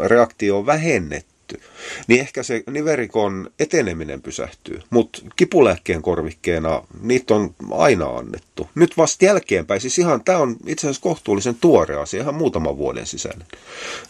reaktio 0.00 0.66
vähennetty, 0.66 1.60
niin 2.06 2.20
ehkä 2.20 2.42
se 2.42 2.62
niverikon 2.70 3.50
eteneminen 3.58 4.22
pysähtyy. 4.22 4.80
Mutta 4.90 5.22
kipulääkkeen 5.36 6.02
korvikkeena 6.02 6.82
niitä 7.00 7.34
on 7.34 7.54
aina 7.70 8.06
annettu. 8.06 8.68
Nyt 8.74 8.96
vasta 8.96 9.24
jälkeenpäin, 9.24 9.80
siis 9.80 9.98
ihan 9.98 10.24
tämä 10.24 10.38
on 10.38 10.56
itse 10.66 10.86
asiassa 10.86 11.02
kohtuullisen 11.02 11.54
tuore 11.54 11.96
asia, 11.96 12.22
ihan 12.22 12.34
muutaman 12.34 12.78
vuoden 12.78 13.06
sisäinen. 13.06 13.46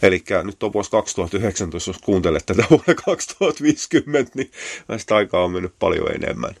Eli 0.01 0.23
nyt 0.43 0.63
on 0.63 0.73
vuosi 0.73 0.91
2019, 0.91 1.89
jos 1.89 1.97
kuuntelet 1.97 2.45
tätä 2.45 2.63
vuonna 2.69 2.95
2050, 3.05 4.31
niin 4.35 4.51
näistä 4.87 5.15
aikaa 5.15 5.43
on 5.43 5.51
mennyt 5.51 5.73
paljon 5.79 6.11
enemmän. 6.15 6.55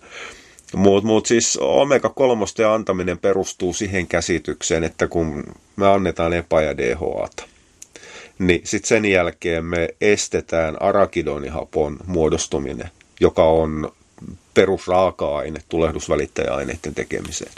Mutta 0.75 1.07
mut 1.07 1.25
siis 1.25 1.59
omega-3 1.61 2.65
antaminen 2.73 3.17
perustuu 3.17 3.73
siihen 3.73 4.07
käsitykseen, 4.07 4.83
että 4.83 5.07
kun 5.07 5.43
me 5.75 5.87
annetaan 5.87 6.33
EPA 6.33 6.61
ja 6.61 6.77
DHAta, 6.77 7.43
niin 8.39 8.61
sitten 8.63 8.87
sen 8.87 9.05
jälkeen 9.05 9.65
me 9.65 9.89
estetään 10.01 10.81
arakidonihapon 10.81 11.97
muodostuminen, 12.05 12.89
joka 13.19 13.43
on 13.43 13.91
perusraaka-aine 14.53 15.59
tulehdusvälittäjäaineiden 15.69 16.95
tekemiseen. 16.95 17.51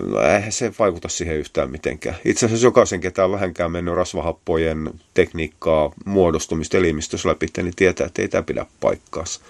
No, 0.00 0.20
eihän 0.20 0.52
se 0.52 0.72
vaikuta 0.78 1.08
siihen 1.08 1.36
yhtään 1.36 1.70
mitenkään. 1.70 2.16
Itse 2.24 2.46
asiassa 2.46 2.66
jokaisen, 2.66 3.00
ketä 3.00 3.24
on 3.24 3.32
vähänkään 3.32 3.72
mennyt 3.72 3.94
rasvahappojen 3.94 4.90
tekniikkaa 5.14 5.92
muodostumista 6.04 6.76
elimistössä 6.76 7.28
läpi, 7.28 7.46
niin 7.56 7.76
tietää, 7.76 8.06
että 8.06 8.22
ei 8.22 8.28
tämä 8.28 8.42
pidä 8.42 8.66
paikkaansa. 8.80 9.40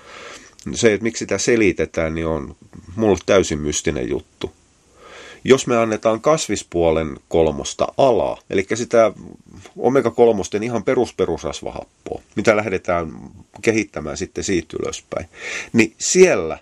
Se, 0.75 0.93
että 0.93 1.03
miksi 1.03 1.19
sitä 1.19 1.39
selitetään, 1.39 2.15
niin 2.15 2.27
on 2.27 2.57
mulle 2.97 3.19
täysin 3.27 3.59
mystinen 3.59 4.09
juttu 4.09 4.53
jos 5.49 5.67
me 5.67 5.77
annetaan 5.77 6.21
kasvispuolen 6.21 7.17
kolmosta 7.29 7.87
alaa, 7.99 8.39
eli 8.51 8.67
sitä 8.75 9.13
omega-kolmosten 9.77 10.63
ihan 10.63 10.85
perusperusrasvahappoa, 10.85 12.23
mitä 12.37 12.57
lähdetään 12.57 13.13
kehittämään 13.63 14.17
sitten 14.17 14.45
siitä 14.45 14.77
ylöspäin, 14.83 15.27
niin 15.73 15.95
siellä 15.99 16.59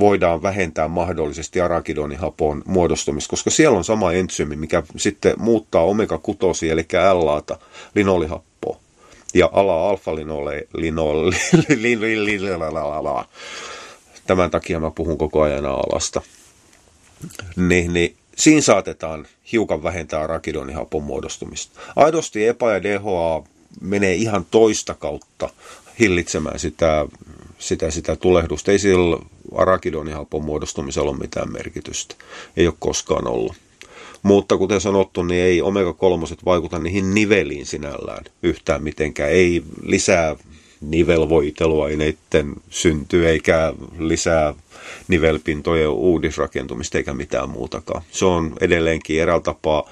voidaan 0.00 0.42
vähentää 0.42 0.88
mahdollisesti 0.88 1.60
arakidonihapon 1.60 2.62
muodostumista, 2.66 3.30
koska 3.30 3.50
siellä 3.50 3.78
on 3.78 3.84
sama 3.84 4.12
entsyymi, 4.12 4.56
mikä 4.56 4.82
sitten 4.96 5.34
muuttaa 5.38 5.84
omega-6, 5.84 6.70
eli 6.70 6.86
L-laata 7.12 7.58
linolihappoa. 7.94 8.51
Ja 9.34 9.50
ala 9.52 9.90
alfa 9.90 10.10
Tämän 14.26 14.50
takia 14.50 14.80
mä 14.80 14.90
puhun 14.90 15.18
koko 15.18 15.42
ajan 15.42 15.66
alasta 15.66 16.22
niin, 17.56 17.92
niin 17.92 18.16
siinä 18.36 18.60
saatetaan 18.60 19.26
hiukan 19.52 19.82
vähentää 19.82 20.26
rakidonihapon 20.26 21.02
muodostumista. 21.02 21.80
Aidosti 21.96 22.46
EPA 22.46 22.72
ja 22.72 22.82
DHA 22.82 23.42
menee 23.80 24.14
ihan 24.14 24.46
toista 24.50 24.94
kautta 24.94 25.50
hillitsemään 25.98 26.58
sitä, 26.58 27.06
sitä, 27.58 27.90
sitä 27.90 28.16
tulehdusta. 28.16 28.72
Ei 28.72 28.78
sillä 28.78 29.18
arakidonihapon 29.54 30.44
muodostumisella 30.44 31.10
ole 31.10 31.18
mitään 31.18 31.52
merkitystä. 31.52 32.14
Ei 32.56 32.66
ole 32.66 32.74
koskaan 32.78 33.26
ollut. 33.26 33.56
Mutta 34.22 34.56
kuten 34.56 34.80
sanottu, 34.80 35.22
niin 35.22 35.44
ei 35.44 35.62
omega-3 35.62 36.36
vaikuta 36.44 36.78
niihin 36.78 37.14
niveliin 37.14 37.66
sinällään 37.66 38.24
yhtään 38.42 38.82
mitenkään. 38.82 39.30
Ei 39.30 39.62
lisää 39.82 40.36
nivelvoiteluaineiden 40.80 42.54
syntyy 42.70 43.28
eikä 43.28 43.72
lisää 43.98 44.54
nivelpintojen 45.08 45.88
uudisrakentumista 45.88 46.98
eikä 46.98 47.14
mitään 47.14 47.48
muutakaan. 47.48 48.02
Se 48.10 48.24
on 48.24 48.52
edelleenkin 48.60 49.20
eräällä 49.20 49.42
tapaa 49.42 49.90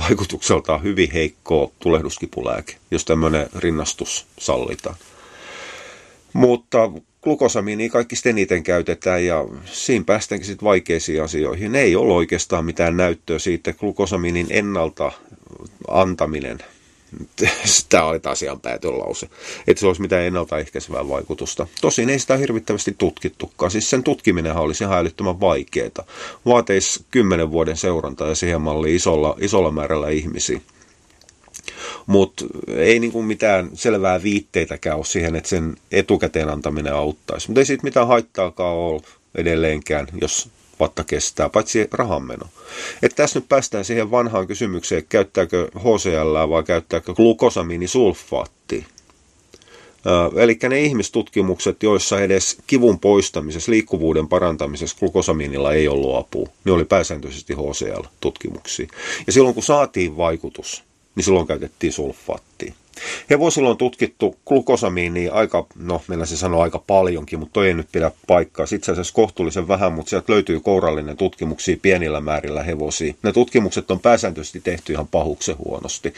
vaikutukseltaan 0.00 0.82
hyvin 0.82 1.10
heikko 1.10 1.72
tulehduskipulääke, 1.78 2.76
jos 2.90 3.04
tämmöinen 3.04 3.48
rinnastus 3.56 4.26
sallitaan. 4.38 4.96
Mutta 6.32 6.90
glukosamiini 7.24 7.88
kaikki 7.88 8.16
eniten 8.28 8.62
käytetään 8.62 9.24
ja 9.24 9.44
siinä 9.64 10.04
päästäänkin 10.04 10.46
sitten 10.46 10.66
vaikeisiin 10.66 11.22
asioihin. 11.22 11.74
Ei 11.74 11.96
ole 11.96 12.14
oikeastaan 12.14 12.64
mitään 12.64 12.96
näyttöä 12.96 13.38
siitä, 13.38 13.72
glukosamiinin 13.72 14.46
ennalta 14.50 15.12
antaminen– 15.88 16.58
Tämä 17.88 18.04
oli 18.04 18.20
taas 18.20 18.42
ihan 18.42 18.60
päätön 18.60 18.98
lause. 18.98 19.28
Että 19.66 19.80
se 19.80 19.86
olisi 19.86 20.00
mitään 20.00 20.22
ennaltaehkäisevää 20.22 21.08
vaikutusta. 21.08 21.66
Tosin 21.80 22.10
ei 22.10 22.18
sitä 22.18 22.36
hirvittävästi 22.36 22.94
tutkittukaan. 22.98 23.70
Siis 23.70 23.90
sen 23.90 24.02
tutkiminen 24.02 24.56
olisi 24.56 24.84
ihan 24.84 24.98
älyttömän 24.98 25.40
vaikeaa. 25.40 26.04
Vaateisi 26.46 27.04
kymmenen 27.10 27.50
vuoden 27.50 27.76
seurantaa 27.76 28.28
ja 28.28 28.34
siihen 28.34 28.60
malliin 28.60 28.96
isolla, 28.96 29.36
isolla 29.40 29.70
määrällä 29.70 30.08
ihmisiä. 30.08 30.60
Mutta 32.06 32.44
ei 32.68 33.00
niinku 33.00 33.22
mitään 33.22 33.70
selvää 33.74 34.22
viitteitäkään 34.22 34.96
ole 34.96 35.04
siihen, 35.04 35.36
että 35.36 35.48
sen 35.48 35.76
etukäteen 35.92 36.48
antaminen 36.48 36.94
auttaisi. 36.94 37.48
Mutta 37.48 37.60
ei 37.60 37.64
siitä 37.64 37.84
mitään 37.84 38.06
haittaakaan 38.06 38.76
ole 38.76 39.00
edelleenkään, 39.34 40.06
jos 40.20 40.48
vatta 40.80 41.04
kestää, 41.04 41.48
paitsi 41.48 41.88
rahanmeno. 41.92 42.46
Että 43.02 43.16
tässä 43.16 43.38
nyt 43.38 43.48
päästään 43.48 43.84
siihen 43.84 44.10
vanhaan 44.10 44.46
kysymykseen, 44.46 44.98
että 44.98 45.08
käyttääkö 45.08 45.68
HCL 45.78 46.50
vai 46.50 46.62
käyttääkö 46.62 47.14
glukosamiinisulfaatti. 47.14 48.86
Eli 50.36 50.58
ne 50.68 50.80
ihmistutkimukset, 50.80 51.82
joissa 51.82 52.20
edes 52.20 52.56
kivun 52.66 53.00
poistamisessa, 53.00 53.72
liikkuvuuden 53.72 54.28
parantamisessa 54.28 54.96
glukosamiinilla 54.98 55.72
ei 55.72 55.88
ollut 55.88 56.16
apua, 56.16 56.48
ne 56.64 56.72
oli 56.72 56.84
pääsääntöisesti 56.84 57.54
HCL-tutkimuksia. 57.54 58.86
Ja 59.26 59.32
silloin 59.32 59.54
kun 59.54 59.62
saatiin 59.62 60.16
vaikutus, 60.16 60.84
niin 61.14 61.24
silloin 61.24 61.46
käytettiin 61.46 61.92
sulfaattia. 61.92 62.74
Hevosilla 63.30 63.70
on 63.70 63.76
tutkittu 63.76 64.36
glukosamiinia 64.46 65.32
aika, 65.32 65.66
no 65.76 66.02
meillä 66.08 66.26
se 66.26 66.36
sanoo 66.36 66.62
aika 66.62 66.78
paljonkin, 66.78 67.38
mutta 67.38 67.52
toi 67.52 67.66
ei 67.66 67.74
nyt 67.74 67.88
pidä 67.92 68.10
paikkaa. 68.26 68.66
Itse 68.74 68.92
asiassa 68.92 69.14
kohtuullisen 69.14 69.68
vähän, 69.68 69.92
mutta 69.92 70.10
sieltä 70.10 70.32
löytyy 70.32 70.60
kourallinen 70.60 71.16
tutkimuksia 71.16 71.76
pienillä 71.82 72.20
määrillä 72.20 72.62
hevosia. 72.62 73.14
Ne 73.22 73.32
tutkimukset 73.32 73.90
on 73.90 74.00
pääsääntöisesti 74.00 74.60
tehty 74.60 74.92
ihan 74.92 75.08
pahuksen 75.08 75.58
huonosti. 75.58 76.14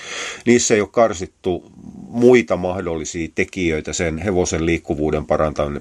Niissä 0.46 0.74
ei 0.74 0.80
ole 0.80 0.88
karsittu 0.92 1.72
muita 2.08 2.56
mahdollisia 2.56 3.28
tekijöitä 3.34 3.92
sen 3.92 4.18
hevosen 4.18 4.66
liikkuvuuden 4.66 5.24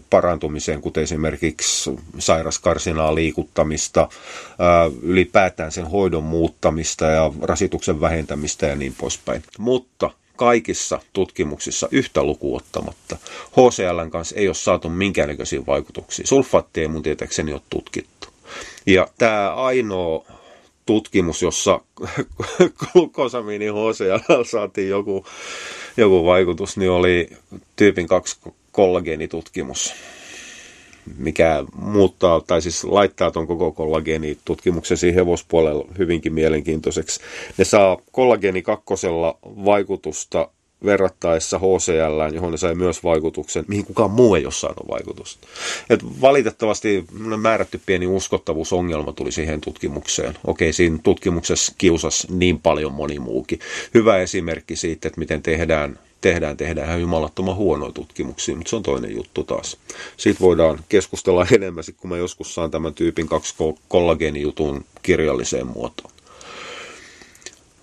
parantumiseen, 0.10 0.82
kuten 0.82 1.04
esimerkiksi 1.04 1.92
sairaskarsinaa 2.20 3.16
liikuttamista, 3.16 4.10
ylipäätään 5.02 5.72
sen 5.72 5.86
hoidon 5.86 6.24
muuttamista 6.24 7.06
ja 7.06 7.32
rasituksen 7.42 8.02
vähentämistä 8.02 8.68
ja 8.68 8.76
niin 8.76 8.96
poispäin. 8.98 9.44
Mutta 9.60 10.12
kaikissa 10.36 11.00
tutkimuksissa 11.14 11.88
yhtä 11.92 12.24
lukuottamatta 12.24 13.18
HCLn 13.52 14.12
kanssa 14.12 14.36
ei 14.36 14.48
ole 14.48 14.56
saatu 14.56 14.90
minkäännäköisiä 14.90 15.66
vaikutuksia. 15.68 16.28
Sulfaatti 16.28 16.82
ei 16.82 16.88
mun 16.88 17.04
tietääkseni 17.04 17.54
ole 17.54 17.62
tutkittu. 17.70 18.28
Ja 18.86 19.08
tämä 19.18 19.56
ainoa 19.56 20.26
tutkimus, 20.86 21.42
jossa 21.42 21.80
glukosamiini 22.94 23.66
HCL 23.68 24.44
saatiin 24.44 24.90
joku, 24.90 25.26
joku 25.98 26.26
vaikutus, 26.26 26.78
niin 26.78 26.92
oli 26.92 27.30
tyypin 27.76 28.08
2 28.08 28.40
kollageenitutkimus 28.72 29.94
mikä 31.18 31.64
muuttaa, 31.76 32.42
tai 32.42 32.62
siis 32.62 32.84
laittaa 32.84 33.32
tuon 33.32 33.48
koko 33.48 33.72
kollageenitutkimuksen 33.72 34.98
siihen 34.98 35.16
hevospuolella 35.16 35.86
hyvinkin 35.98 36.34
mielenkiintoiseksi. 36.34 37.20
Ne 37.58 37.66
saa 37.66 37.98
kollageeni 38.12 38.62
kakkosella 38.62 39.38
vaikutusta 39.44 40.50
verrattaessa 40.86 41.60
HCL, 41.60 42.34
johon 42.36 42.52
ne 42.52 42.58
sai 42.58 42.76
myös 42.76 43.04
vaikutuksen, 43.04 43.66
mihin 43.68 43.86
kukaan 43.86 44.12
muu 44.12 44.36
ei 44.36 44.46
ole 44.46 44.54
saanut 44.54 44.88
vaikutusta. 44.88 45.48
Et 45.90 46.22
valitettavasti 46.22 47.06
määrätty 47.38 47.82
pieni 47.86 48.08
uskottavuusongelma 48.08 49.12
tuli 49.12 49.32
siihen 49.32 49.62
tutkimukseen. 49.62 50.38
Okei, 50.48 50.74
siinä 50.74 51.00
tutkimuksessa 51.04 51.74
kiusas 51.78 52.28
niin 52.30 52.60
paljon 52.60 52.94
moni 52.94 53.20
muukin. 53.20 53.60
Hyvä 53.94 54.18
esimerkki 54.18 54.76
siitä, 54.76 55.08
että 55.08 55.20
miten 55.20 55.42
tehdään 55.42 56.00
tehdään, 56.22 56.58
tehdään 56.58 56.88
ihan 56.88 57.02
jumalattoman 57.02 57.56
huonoja 57.56 57.92
tutkimuksia, 57.92 58.56
mutta 58.56 58.70
se 58.70 58.76
on 58.76 58.84
toinen 58.84 59.16
juttu 59.16 59.44
taas. 59.44 59.78
Siitä 60.18 60.40
voidaan 60.40 60.80
keskustella 60.90 61.48
enemmän, 61.56 61.84
kun 61.98 62.10
mä 62.10 62.18
joskus 62.18 62.56
saan 62.56 62.72
tämän 62.72 62.94
tyypin 62.94 63.28
kaksi 63.28 63.56
kollageenijutun 63.88 64.86
kirjalliseen 65.02 65.68
muotoon. 65.68 66.15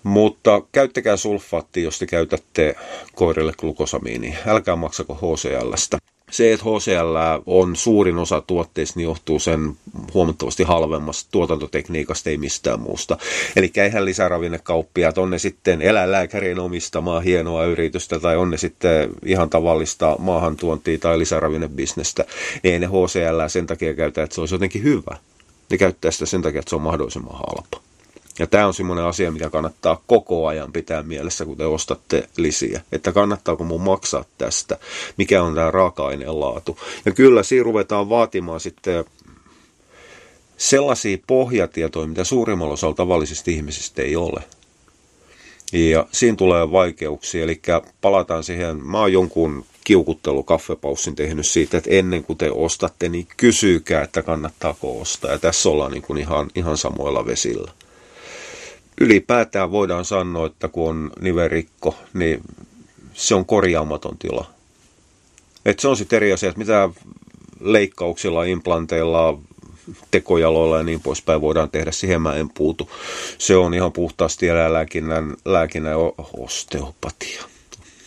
Mutta 0.02 0.62
käyttäkää 0.72 1.16
sulfaattia, 1.16 1.82
jos 1.84 1.98
te 1.98 2.06
käytätte 2.06 2.74
koirille 3.14 3.52
glukosamiini. 3.58 4.36
Älkää 4.46 4.76
maksako 4.76 5.14
HCLstä 5.14 5.98
se, 6.32 6.52
että 6.52 6.64
HCL 6.64 7.42
on 7.46 7.76
suurin 7.76 8.18
osa 8.18 8.40
tuotteista, 8.40 8.98
niin 8.98 9.04
johtuu 9.04 9.38
sen 9.38 9.72
huomattavasti 10.14 10.62
halvemmasta 10.62 11.28
tuotantotekniikasta, 11.32 12.30
ei 12.30 12.36
mistään 12.36 12.80
muusta. 12.80 13.18
Eli 13.56 13.72
eihän 13.76 14.04
lisäravinnekauppiaat, 14.04 15.18
on 15.18 15.30
ne 15.30 15.38
sitten 15.38 15.82
eläinlääkärin 15.82 16.58
omistamaa 16.58 17.20
hienoa 17.20 17.64
yritystä 17.64 18.20
tai 18.20 18.36
on 18.36 18.50
ne 18.50 18.56
sitten 18.56 19.10
ihan 19.26 19.50
tavallista 19.50 20.16
maahantuontia 20.18 20.98
tai 20.98 21.18
lisäravinnebisnestä, 21.18 22.24
niin 22.62 22.72
ei 22.72 22.78
ne 22.78 22.86
HCL 22.86 23.48
sen 23.48 23.66
takia 23.66 23.94
käytä, 23.94 24.22
että 24.22 24.34
se 24.34 24.40
olisi 24.40 24.54
jotenkin 24.54 24.82
hyvä. 24.82 25.16
Ne 25.70 25.78
käyttää 25.78 26.10
sitä 26.10 26.26
sen 26.26 26.42
takia, 26.42 26.58
että 26.58 26.70
se 26.70 26.76
on 26.76 26.82
mahdollisimman 26.82 27.34
halpa. 27.34 27.91
Ja 28.38 28.46
tämä 28.46 28.66
on 28.66 28.74
semmoinen 28.74 29.04
asia, 29.04 29.30
mikä 29.30 29.50
kannattaa 29.50 30.02
koko 30.06 30.46
ajan 30.46 30.72
pitää 30.72 31.02
mielessä, 31.02 31.44
kun 31.44 31.56
te 31.56 31.64
ostatte 31.64 32.28
lisiä. 32.36 32.80
Että 32.92 33.12
kannattaako 33.12 33.64
mun 33.64 33.80
maksaa 33.80 34.24
tästä, 34.38 34.78
mikä 35.16 35.42
on 35.42 35.54
tämä 35.54 35.70
raaka-aineen 35.70 36.40
laatu. 36.40 36.78
Ja 37.04 37.12
kyllä 37.12 37.42
siinä 37.42 37.64
ruvetaan 37.64 38.08
vaatimaan 38.08 38.60
sitten 38.60 39.04
sellaisia 40.56 41.18
pohjatietoja, 41.26 42.06
mitä 42.06 42.24
suurimmalla 42.24 42.74
osalla 42.74 42.94
tavallisista 42.94 43.50
ihmisistä 43.50 44.02
ei 44.02 44.16
ole. 44.16 44.42
Ja 45.72 46.06
siinä 46.12 46.36
tulee 46.36 46.70
vaikeuksia, 46.72 47.44
eli 47.44 47.60
palataan 48.00 48.44
siihen, 48.44 48.86
mä 48.86 48.98
oon 48.98 49.12
jonkun 49.12 49.64
kiukuttelu 49.84 50.42
kaffepaussin 50.42 51.16
tehnyt 51.16 51.46
siitä, 51.46 51.78
että 51.78 51.90
ennen 51.90 52.24
kuin 52.24 52.38
te 52.38 52.50
ostatte, 52.50 53.08
niin 53.08 53.26
kysykää, 53.36 54.02
että 54.02 54.22
kannattaako 54.22 55.00
ostaa. 55.00 55.30
Ja 55.30 55.38
tässä 55.38 55.68
ollaan 55.68 55.92
niin 55.92 56.02
kuin 56.02 56.18
ihan, 56.18 56.50
ihan 56.54 56.76
samoilla 56.76 57.26
vesillä 57.26 57.72
ylipäätään 59.00 59.70
voidaan 59.70 60.04
sanoa, 60.04 60.46
että 60.46 60.68
kun 60.68 60.88
on 60.88 61.10
niverikko, 61.20 61.94
niin 62.14 62.42
se 63.12 63.34
on 63.34 63.46
korjaamaton 63.46 64.18
tila. 64.18 64.50
Et 65.64 65.78
se 65.78 65.88
on 65.88 65.96
sitten 65.96 66.16
eri 66.16 66.32
asia, 66.32 66.48
että 66.48 66.58
mitä 66.58 66.88
leikkauksilla, 67.60 68.44
implanteilla, 68.44 69.38
tekojaloilla 70.10 70.76
ja 70.76 70.82
niin 70.82 71.00
poispäin 71.00 71.40
voidaan 71.40 71.70
tehdä, 71.70 71.92
siihen 71.92 72.22
mä 72.22 72.34
en 72.34 72.50
puutu. 72.50 72.90
Se 73.38 73.56
on 73.56 73.74
ihan 73.74 73.92
puhtaasti 73.92 74.48
eläinlääkinnän 74.48 75.36
lääkinnän 75.44 75.96
osteopatia. 76.38 77.42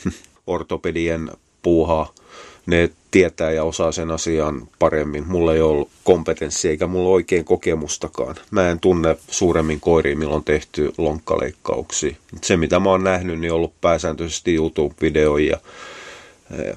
Ortopedien 0.48 1.32
puuhaa 1.62 2.14
ne 2.66 2.90
tietää 3.12 3.52
ja 3.52 3.64
osaa 3.64 3.92
sen 3.92 4.12
asian 4.12 4.68
paremmin. 4.80 5.28
Mulla 5.28 5.54
ei 5.54 5.62
ole 5.62 5.88
kompetenssia 6.04 6.72
eikä 6.72 6.88
mulla 6.88 7.10
oikein 7.10 7.46
kokemustakaan. 7.46 8.36
Mä 8.52 8.70
en 8.70 8.80
tunne 8.80 9.18
suuremmin 9.28 9.80
koiriin, 9.80 10.20
milloin 10.20 10.44
tehty 10.44 10.94
lonkkaleikkauksia. 10.98 12.16
Se, 12.42 12.58
mitä 12.58 12.80
mä 12.80 12.90
oon 12.90 13.04
nähnyt, 13.04 13.40
niin 13.40 13.52
on 13.52 13.56
ollut 13.56 13.82
pääsääntöisesti 13.82 14.56
YouTube-videoja. 14.56 15.58
Eh, 16.60 16.76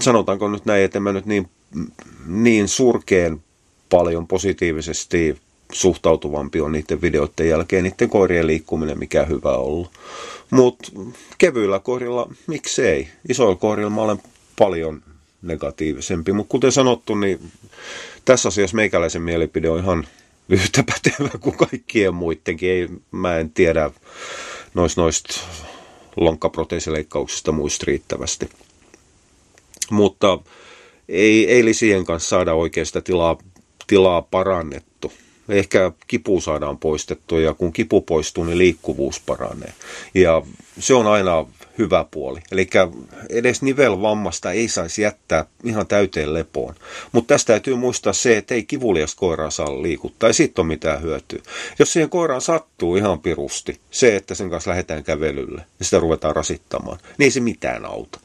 sanotaanko 0.00 0.48
nyt 0.48 0.66
näin, 0.66 0.84
että 0.84 1.00
mä 1.00 1.12
nyt 1.12 1.26
niin, 1.26 1.48
niin 2.26 2.68
surkeen 2.68 3.40
paljon 3.90 4.26
positiivisesti 4.26 5.36
suhtautuvampi 5.72 6.60
on 6.60 6.72
niiden 6.72 7.02
videoiden 7.02 7.48
jälkeen 7.48 7.84
niiden 7.84 8.08
koirien 8.08 8.46
liikkuminen, 8.46 8.98
mikä 8.98 9.24
hyvä 9.24 9.56
ollut. 9.56 9.90
Mutta 10.50 10.92
kevyillä 11.38 11.78
koirilla, 11.78 12.30
miksei? 12.46 13.08
Isoilla 13.28 13.56
koirilla 13.56 13.90
mä 13.90 14.02
olen 14.02 14.22
paljon 14.58 15.02
negatiivisempi. 15.42 16.32
Mutta 16.32 16.50
kuten 16.50 16.72
sanottu, 16.72 17.14
niin 17.14 17.52
tässä 18.24 18.48
asiassa 18.48 18.76
meikäläisen 18.76 19.22
mielipide 19.22 19.68
on 19.70 19.78
ihan 19.78 20.06
yhtä 20.48 20.82
pätevä 20.82 21.38
kuin 21.40 21.56
kaikkien 21.56 22.14
muidenkin. 22.14 22.70
Ei, 22.70 22.88
mä 23.10 23.38
en 23.38 23.50
tiedä 23.50 23.90
noista 24.74 25.00
noist 25.00 25.24
lonkkaproteesileikkauksista 26.16 27.52
muista 27.52 27.84
riittävästi. 27.86 28.48
Mutta 29.90 30.38
ei, 31.08 31.50
ei 31.50 31.64
lisien 31.64 32.04
kanssa 32.04 32.28
saada 32.28 32.54
oikein 32.54 32.86
sitä 32.86 33.00
tilaa, 33.00 33.38
tilaa 33.86 34.22
parannettu. 34.22 35.12
Ehkä 35.48 35.92
kipu 36.06 36.40
saadaan 36.40 36.78
poistettua 36.78 37.40
ja 37.40 37.54
kun 37.54 37.72
kipu 37.72 38.00
poistuu, 38.00 38.44
niin 38.44 38.58
liikkuvuus 38.58 39.20
paranee. 39.20 39.72
Ja 40.14 40.42
se 40.78 40.94
on 40.94 41.06
aina 41.06 41.46
hyvä 41.78 42.04
puoli. 42.10 42.40
Eli 42.52 42.68
edes 43.30 43.62
nivelvammasta 43.62 44.52
ei 44.52 44.68
saisi 44.68 45.02
jättää 45.02 45.44
ihan 45.64 45.86
täyteen 45.86 46.34
lepoon. 46.34 46.74
Mutta 47.12 47.34
tästä 47.34 47.52
täytyy 47.52 47.74
muistaa 47.76 48.12
se, 48.12 48.36
että 48.36 48.54
ei 48.54 48.62
kivulias 48.64 49.14
koiraa 49.14 49.50
saa 49.50 49.82
liikuttaa, 49.82 50.26
ei 50.26 50.34
siitä 50.34 50.62
ole 50.62 50.68
mitään 50.68 51.02
hyötyä. 51.02 51.42
Jos 51.78 51.92
siihen 51.92 52.10
koiraan 52.10 52.40
sattuu 52.40 52.96
ihan 52.96 53.20
pirusti 53.20 53.80
se, 53.90 54.16
että 54.16 54.34
sen 54.34 54.50
kanssa 54.50 54.70
lähdetään 54.70 55.04
kävelylle 55.04 55.62
ja 55.78 55.84
sitä 55.84 55.98
ruvetaan 55.98 56.36
rasittamaan, 56.36 56.98
niin 57.18 57.24
ei 57.24 57.30
se 57.30 57.40
mitään 57.40 57.84
auta. 57.84 58.20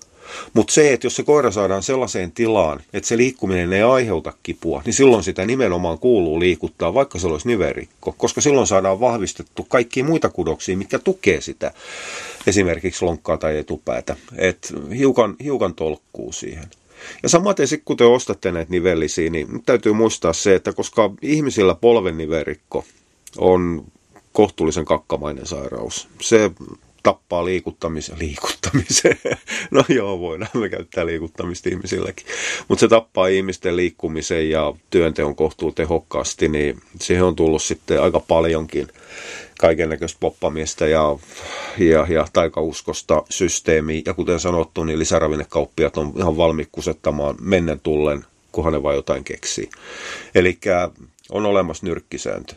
Mutta 0.54 0.74
se, 0.74 0.94
että 0.94 1.08
jos 1.08 1.16
se 1.16 1.24
koira 1.24 1.52
saadaan 1.52 1.84
sellaiseen 1.84 2.32
tilaan, 2.32 2.80
että 2.94 3.08
se 3.08 3.18
liikkuminen 3.18 3.74
ei 3.74 3.82
aiheuta 3.82 4.34
kipua, 4.44 4.82
niin 4.86 4.94
silloin 4.94 5.24
sitä 5.24 5.46
nimenomaan 5.46 6.00
kuuluu 6.00 6.40
liikuttaa, 6.40 6.94
vaikka 6.94 7.20
se 7.20 7.28
olisi 7.28 7.48
niverikko, 7.48 8.16
koska 8.18 8.42
silloin 8.42 8.68
saadaan 8.68 9.00
vahvistettu 9.00 9.64
kaikki 9.64 10.04
muita 10.04 10.30
kudoksia, 10.30 10.78
mitkä 10.78 11.00
tukee 11.00 11.42
sitä, 11.42 11.72
esimerkiksi 12.48 13.06
lonkkaa 13.06 13.38
tai 13.38 13.58
etupäätä, 13.58 14.16
että 14.38 14.68
hiukan, 14.98 15.36
hiukan 15.44 15.74
tolkkuu 15.74 16.32
siihen. 16.32 16.66
Ja 17.24 17.30
samaten 17.30 17.68
sitten 17.68 17.86
kun 17.86 17.98
te 17.98 18.04
ostatte 18.04 18.52
näitä 18.52 18.72
nivellisiä, 18.72 19.30
niin 19.30 19.64
täytyy 19.66 19.94
muistaa 19.94 20.34
se, 20.34 20.56
että 20.56 20.74
koska 20.74 21.12
ihmisillä 21.22 21.76
polven 21.76 22.18
niverikko 22.18 22.86
on 23.38 23.86
kohtuullisen 24.32 24.86
kakkamainen 24.86 25.46
sairaus. 25.46 26.08
Se 26.22 26.52
tappaa 27.08 27.46
liikuttamisen. 27.46 28.20
Liikuttamisen. 28.20 29.18
No 29.72 29.84
joo, 29.90 30.20
voidaan 30.20 30.52
me 30.54 30.70
käyttää 30.70 31.06
liikuttamista 31.06 31.70
ihmisilläkin. 31.70 32.26
Mutta 32.68 32.80
se 32.80 32.88
tappaa 32.88 33.28
ihmisten 33.28 33.76
liikkumisen 33.76 34.50
ja 34.50 34.74
työnteon 34.90 35.36
kohtuu 35.36 35.72
tehokkaasti, 35.72 36.50
niin 36.50 36.82
siihen 37.02 37.24
on 37.24 37.36
tullut 37.36 37.64
sitten 37.64 38.02
aika 38.02 38.20
paljonkin 38.20 38.88
kaiken 39.60 39.90
näköistä 39.90 40.18
poppamista 40.20 40.88
ja, 40.88 41.18
ja, 41.78 42.08
ja 42.10 42.28
taikauskosta 42.34 43.24
systeemi. 43.30 44.02
Ja 44.06 44.14
kuten 44.14 44.40
sanottu, 44.40 44.84
niin 44.84 45.00
lisäravinnekauppiat 45.00 45.98
on 45.98 46.14
ihan 46.18 46.38
valmiit 46.38 46.70
kusettamaan 46.72 47.36
mennen 47.42 47.80
tullen, 47.80 48.26
kunhan 48.52 48.74
ne 48.74 48.84
vaan 48.84 48.96
jotain 48.96 49.24
keksii. 49.24 49.70
Eli 50.36 50.60
on 51.32 51.46
olemassa 51.46 51.86
nyrkkisääntö. 51.86 52.56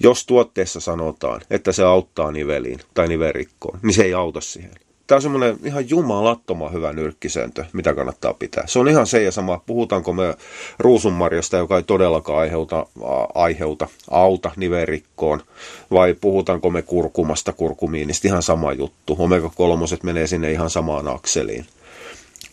Jos 0.00 0.26
tuotteessa 0.26 0.80
sanotaan, 0.80 1.40
että 1.50 1.72
se 1.72 1.84
auttaa 1.84 2.32
niveliin 2.32 2.80
tai 2.94 3.08
niverikkoon, 3.08 3.78
niin 3.82 3.94
se 3.94 4.02
ei 4.04 4.14
auta 4.14 4.40
siihen. 4.40 4.74
Tämä 5.06 5.16
on 5.16 5.22
semmoinen 5.22 5.56
ihan 5.64 5.90
jumalattoman 5.90 6.72
hyvä 6.72 6.92
nyrkkisääntö, 6.92 7.64
mitä 7.72 7.94
kannattaa 7.94 8.34
pitää. 8.34 8.64
Se 8.66 8.78
on 8.78 8.88
ihan 8.88 9.06
se 9.06 9.22
ja 9.22 9.32
sama, 9.32 9.60
puhutaanko 9.66 10.12
me 10.12 10.34
ruusunmarjasta, 10.78 11.56
joka 11.56 11.76
ei 11.76 11.82
todellakaan 11.82 12.38
aiheuta, 12.38 12.86
aiheuta 13.34 13.88
auta 14.10 14.50
niverikkoon, 14.56 15.42
vai 15.90 16.14
puhutaanko 16.14 16.70
me 16.70 16.82
kurkumasta 16.82 17.52
kurkumiinista, 17.52 18.28
ihan 18.28 18.42
sama 18.42 18.72
juttu. 18.72 19.16
Omega-kolmoset 19.18 20.02
menee 20.02 20.26
sinne 20.26 20.52
ihan 20.52 20.70
samaan 20.70 21.08
akseliin 21.08 21.66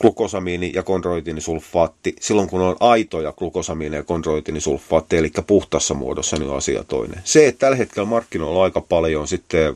glukosamiini 0.04 0.72
ja 0.76 0.84
kondroitinisulfaatti. 0.84 2.16
Silloin 2.20 2.50
kun 2.50 2.62
on 2.62 2.76
aitoja 2.80 3.32
glukosamiini 3.32 3.96
ja 3.96 4.04
kondroitinisulfaatti, 4.04 5.18
eli 5.18 5.32
puhtassa 5.48 5.94
muodossa, 5.94 6.38
niin 6.38 6.50
on 6.50 6.58
asia 6.58 6.84
toinen. 6.84 7.22
Se, 7.24 7.48
että 7.48 7.60
tällä 7.60 7.76
hetkellä 7.76 8.10
markkinoilla 8.10 8.64
aika 8.64 8.82
paljon 8.82 9.28
sitten, 9.28 9.76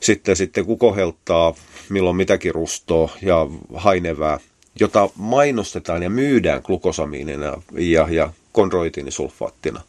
sitten, 0.00 0.36
sitten 0.36 0.66
kukoheltaa, 0.66 1.54
milloin 1.88 2.16
mitäkin 2.16 2.54
rustoa 2.54 3.10
ja 3.22 3.46
hainevää, 3.74 4.38
jota 4.80 5.08
mainostetaan 5.14 6.02
ja 6.02 6.10
myydään 6.10 6.62
glukosamiinina 6.64 7.62
ja, 7.72 8.06
ja 8.10 8.32
kondroitinisulfaattina 8.52 9.80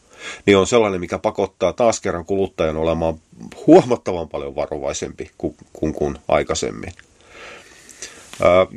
niin 0.46 0.58
on 0.58 0.68
sellainen, 0.68 1.00
mikä 1.00 1.20
pakottaa 1.20 1.74
taas 1.74 2.02
kerran 2.02 2.26
kuluttajan 2.26 2.78
olemaan 2.78 3.16
huomattavan 3.68 4.30
paljon 4.30 4.56
varovaisempi 4.56 5.32
kuin, 5.38 5.56
kuin, 5.74 5.94
kuin 5.94 6.18
aikaisemmin 6.28 6.94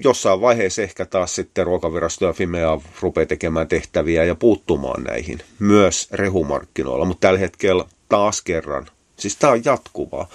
jossain 0.04 0.40
vaiheessa 0.40 0.82
ehkä 0.82 1.04
taas 1.04 1.34
sitten 1.34 1.66
ruokavirasto 1.66 2.26
ja 2.26 2.32
Fimea 2.32 2.80
rupeaa 3.00 3.26
tekemään 3.26 3.68
tehtäviä 3.68 4.24
ja 4.24 4.34
puuttumaan 4.34 5.02
näihin 5.02 5.38
myös 5.58 6.08
rehumarkkinoilla, 6.12 7.04
mutta 7.04 7.26
tällä 7.26 7.38
hetkellä 7.38 7.84
taas 8.08 8.42
kerran, 8.42 8.86
siis 9.16 9.36
tämä 9.36 9.52
on 9.52 9.64
jatkuvaa. 9.64 10.28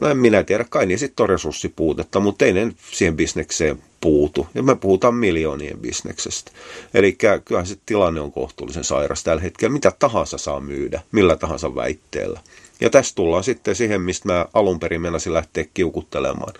No 0.00 0.08
en 0.08 0.16
minä 0.16 0.42
tiedä, 0.42 0.64
kai 0.70 0.86
niin 0.86 0.98
sitten 0.98 1.24
on 1.24 1.28
resurssipuutetta, 1.28 2.20
mutta 2.20 2.44
ei 2.44 2.52
ne 2.52 2.72
siihen 2.92 3.16
bisnekseen 3.16 3.82
puutu. 4.00 4.46
Ja 4.54 4.62
me 4.62 4.74
puhutaan 4.74 5.14
miljoonien 5.14 5.78
bisneksestä. 5.78 6.50
Eli 6.94 7.16
kyllähän 7.44 7.66
se 7.66 7.76
tilanne 7.86 8.20
on 8.20 8.32
kohtuullisen 8.32 8.84
sairas 8.84 9.24
tällä 9.24 9.42
hetkellä. 9.42 9.72
Mitä 9.72 9.92
tahansa 9.98 10.38
saa 10.38 10.60
myydä, 10.60 11.00
millä 11.12 11.36
tahansa 11.36 11.74
väitteellä. 11.74 12.40
Ja 12.80 12.90
tässä 12.90 13.14
tullaan 13.14 13.44
sitten 13.44 13.74
siihen, 13.74 14.00
mistä 14.00 14.28
mä 14.28 14.46
alun 14.54 14.80
perin 14.80 15.00
menasin 15.00 15.34
lähteä 15.34 15.64
kiukuttelemaan. 15.74 16.54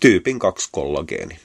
Tyypin 0.00 0.38
2 0.38 0.68
kollageeni. 0.72 1.38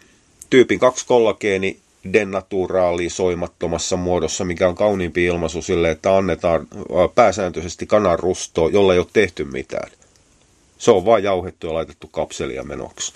Tyypin 0.50 0.80
2 0.80 1.06
kollageeni 1.08 1.80
denaturaalisoimattomassa 2.14 3.98
muodossa, 3.98 4.46
mikä 4.46 4.68
on 4.68 4.76
kauniimpi 4.76 5.26
ilmaisu 5.26 5.62
sille, 5.62 5.92
että 5.92 6.18
annetaan 6.18 6.68
pääsääntöisesti 7.16 7.88
kanan 7.88 8.20
rusto, 8.20 8.70
jolla 8.70 8.94
ei 8.94 9.00
ole 9.00 9.08
tehty 9.14 9.44
mitään. 9.44 9.92
Se 10.78 10.92
on 10.92 11.06
vain 11.06 11.24
jauhettu 11.24 11.68
ja 11.68 11.74
laitettu 11.74 12.08
kapselia 12.08 12.64
menoksi. 12.64 13.14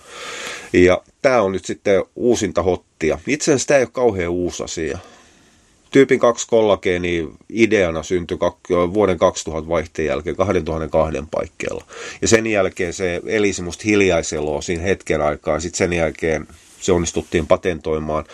Ja 0.74 1.02
tämä 1.22 1.42
on 1.42 1.52
nyt 1.52 1.66
sitten 1.66 2.04
uusinta 2.16 2.64
hottia. 2.64 3.20
Itse 3.28 3.52
asiassa 3.52 3.68
tämä 3.68 3.78
ei 3.78 3.84
ole 3.84 3.90
kauhean 3.94 4.30
uusi 4.32 4.64
asia. 4.64 4.98
Tyypin 5.92 6.20
2 6.20 6.48
kollageeni 6.48 7.30
ideana 7.50 8.04
syntyi 8.04 8.38
vuoden 8.94 9.18
2000 9.18 9.70
vaihteen 9.70 10.06
jälkeen 10.06 10.36
2002 10.36 11.24
paikkeilla. 11.32 11.86
Ja 12.22 12.28
sen 12.28 12.48
jälkeen 12.48 12.94
se 12.94 13.22
eli 13.26 13.54
semmoista 13.54 13.84
hiljaiseloa 13.86 14.62
siinä 14.62 14.84
hetken 14.84 15.22
aikaa. 15.22 15.60
Sitten 15.60 15.78
sen 15.78 15.94
jälkeen 15.94 16.48
se 16.80 16.92
onnistuttiin 16.92 17.48
patentoimaan, 17.48 18.26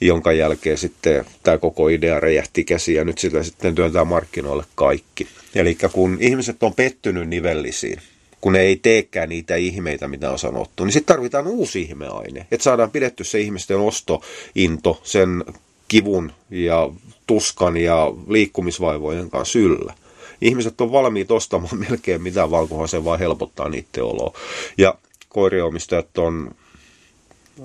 jonka 0.00 0.32
jälkeen 0.32 0.78
sitten 0.78 1.24
tämä 1.42 1.58
koko 1.58 1.88
idea 1.88 2.20
räjähti 2.20 2.64
käsiin 2.64 2.96
ja 2.96 3.04
nyt 3.04 3.18
sitä 3.18 3.42
sitten 3.42 3.74
työntää 3.74 4.04
markkinoille 4.04 4.64
kaikki. 4.74 5.26
Eli 5.54 5.76
kun 5.92 6.18
ihmiset 6.20 6.62
on 6.62 6.74
pettynyt 6.74 7.28
nivellisiin, 7.28 8.00
kun 8.40 8.52
ne 8.52 8.60
ei 8.60 8.76
teekään 8.76 9.28
niitä 9.28 9.56
ihmeitä, 9.56 10.08
mitä 10.08 10.30
on 10.30 10.38
sanottu, 10.38 10.84
niin 10.84 10.92
sitten 10.92 11.14
tarvitaan 11.14 11.46
uusi 11.46 11.82
ihmeaine, 11.82 12.46
että 12.50 12.64
saadaan 12.64 12.90
pidetty 12.90 13.24
se 13.24 13.40
ihmisten 13.40 13.76
ostointo 13.76 15.00
sen 15.02 15.44
kivun 15.88 16.32
ja 16.50 16.90
tuskan 17.26 17.76
ja 17.76 18.12
liikkumisvaivojen 18.28 19.30
kanssa 19.30 19.58
yllä. 19.58 19.94
Ihmiset 20.40 20.80
on 20.80 20.92
valmiit 20.92 21.30
ostamaan 21.30 21.78
melkein 21.88 22.22
mitä 22.22 22.50
vaan, 22.50 22.68
kunhan 22.68 22.88
se 22.88 23.04
vaan 23.04 23.18
helpottaa 23.18 23.68
niiden 23.68 24.04
oloa. 24.04 24.38
Ja 24.78 24.94
koiriomistajat 25.28 26.18
on 26.18 26.50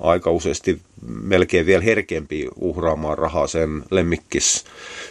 aika 0.01 0.31
useasti 0.31 0.81
melkein 1.21 1.65
vielä 1.65 1.83
herkempi 1.83 2.47
uhraamaan 2.55 3.17
rahaa 3.17 3.47
sen 3.47 3.83
lemmikkis 3.91 4.65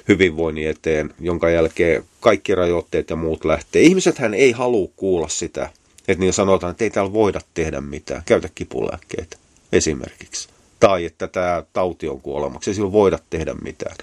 hyvinvoinnin 0.09 0.69
eteen, 0.69 1.15
jonka 1.21 1.51
jälkeen 1.51 2.05
kaikki 2.21 2.55
rajoitteet 2.55 3.11
ja 3.11 3.17
muut 3.17 3.45
lähtee. 3.45 3.83
Ihmisethän 3.83 4.35
ei 4.35 4.53
halua 4.53 4.89
kuulla 4.97 5.29
sitä, 5.29 5.71
että 6.09 6.21
niin 6.21 6.33
sanotaan, 6.33 6.71
että 6.71 6.85
ei 6.85 6.91
täällä 6.91 7.13
voida 7.13 7.41
tehdä 7.55 7.81
mitään. 7.81 8.23
Käytä 8.27 8.49
kipulääkkeitä 8.55 9.37
esimerkiksi 9.73 10.50
tai 10.81 11.05
että 11.05 11.29
tämä 11.29 11.63
tauti 11.73 12.09
on 12.09 12.21
kuolemaksi, 12.21 12.71
ei 12.71 12.75
silloin 12.75 12.93
voida 12.93 13.19
tehdä 13.31 13.55
mitään. 13.55 13.97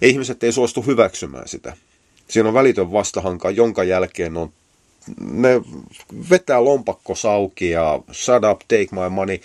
Ja 0.00 0.08
ihmiset 0.08 0.44
ei 0.44 0.52
suostu 0.52 0.82
hyväksymään 0.82 1.48
sitä. 1.48 1.76
Siinä 2.28 2.48
on 2.48 2.54
välitön 2.54 2.92
vastahanka, 2.92 3.50
jonka 3.50 3.84
jälkeen 3.84 4.36
on 4.36 4.52
ne 5.20 5.60
vetää 6.30 6.64
lompakko 6.64 7.14
sauki 7.14 7.70
ja 7.70 8.00
shut 8.12 8.44
up, 8.50 8.60
take 8.60 8.88
my 8.92 9.08
money 9.10 9.38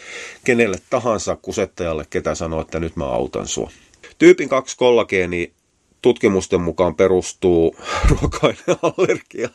kenelle 0.43 0.78
tahansa 0.89 1.38
kusettajalle, 1.41 2.06
ketä 2.10 2.36
sanoo, 2.36 2.62
että 2.62 2.80
nyt 2.80 2.95
mä 2.95 3.06
autan 3.06 3.47
sua. 3.47 3.71
Tyypin 4.17 4.50
2 4.50 4.78
kollageeni 4.78 5.52
tutkimusten 6.02 6.62
mukaan 6.62 6.95
perustuu 6.95 7.76
ruoka-aineallergiaan. 8.10 9.54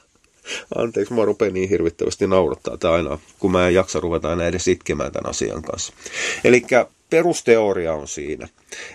Anteeksi, 0.76 1.14
mä 1.14 1.24
rupean 1.24 1.54
niin 1.54 1.68
hirvittävästi 1.68 2.26
naurattaa 2.26 2.76
tämä 2.76 2.94
aina, 2.94 3.18
kun 3.38 3.52
mä 3.52 3.68
en 3.68 3.74
jaksa 3.74 4.00
ruveta 4.00 4.32
enää 4.32 4.46
edes 4.46 4.68
itkemään 4.68 5.12
tämän 5.12 5.30
asian 5.30 5.62
kanssa. 5.62 5.92
Eli 6.44 6.62
perusteoria 7.12 7.94
on 7.94 8.08
siinä, 8.08 8.48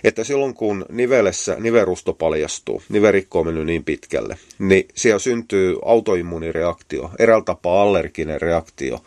että 0.04 0.24
silloin 0.24 0.54
kun 0.54 0.86
nivelessä 0.88 1.56
niverusto 1.60 2.12
paljastuu, 2.12 2.82
niverikko 2.88 3.38
on 3.38 3.46
mennyt 3.46 3.66
niin 3.66 3.84
pitkälle, 3.84 4.38
niin 4.58 4.88
siellä 4.94 5.18
syntyy 5.18 5.76
autoimmuunireaktio, 5.84 7.10
eräällä 7.18 7.44
tapaa 7.44 7.82
allerginen 7.82 8.40
reaktio, 8.40 9.04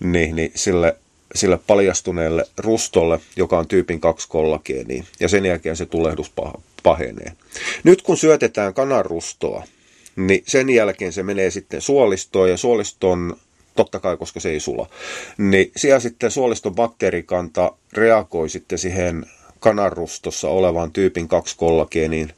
niin, 0.00 0.36
niin 0.36 0.52
sille, 0.54 0.96
sille 1.34 1.58
paljastuneelle 1.66 2.44
rustolle, 2.58 3.20
joka 3.36 3.58
on 3.58 3.68
tyypin 3.68 4.00
2 4.00 4.28
kollageenia, 4.28 5.04
ja 5.20 5.28
sen 5.28 5.46
jälkeen 5.46 5.76
se 5.76 5.86
tulehdus 5.86 6.32
pahenee. 6.82 7.32
Nyt 7.84 8.02
kun 8.02 8.16
syötetään 8.16 8.74
kananrustoa, 8.74 9.64
niin 10.16 10.42
sen 10.46 10.70
jälkeen 10.70 11.12
se 11.12 11.22
menee 11.22 11.50
sitten 11.50 11.80
suolistoon, 11.80 12.50
ja 12.50 12.56
suoliston 12.56 13.36
totta 13.76 14.00
kai, 14.00 14.16
koska 14.16 14.40
se 14.40 14.50
ei 14.50 14.60
sula. 14.60 14.86
Niin 15.38 15.72
siellä 15.76 16.00
sitten 16.00 16.30
suoliston 16.30 16.74
bakteerikanta 16.74 17.72
reagoi 17.92 18.48
sitten 18.48 18.78
siihen 18.78 19.26
kananrustossa 19.60 20.48
olevan 20.48 20.92
tyypin 20.92 21.28
2 21.28 21.56
kollageeniin 21.56 22.32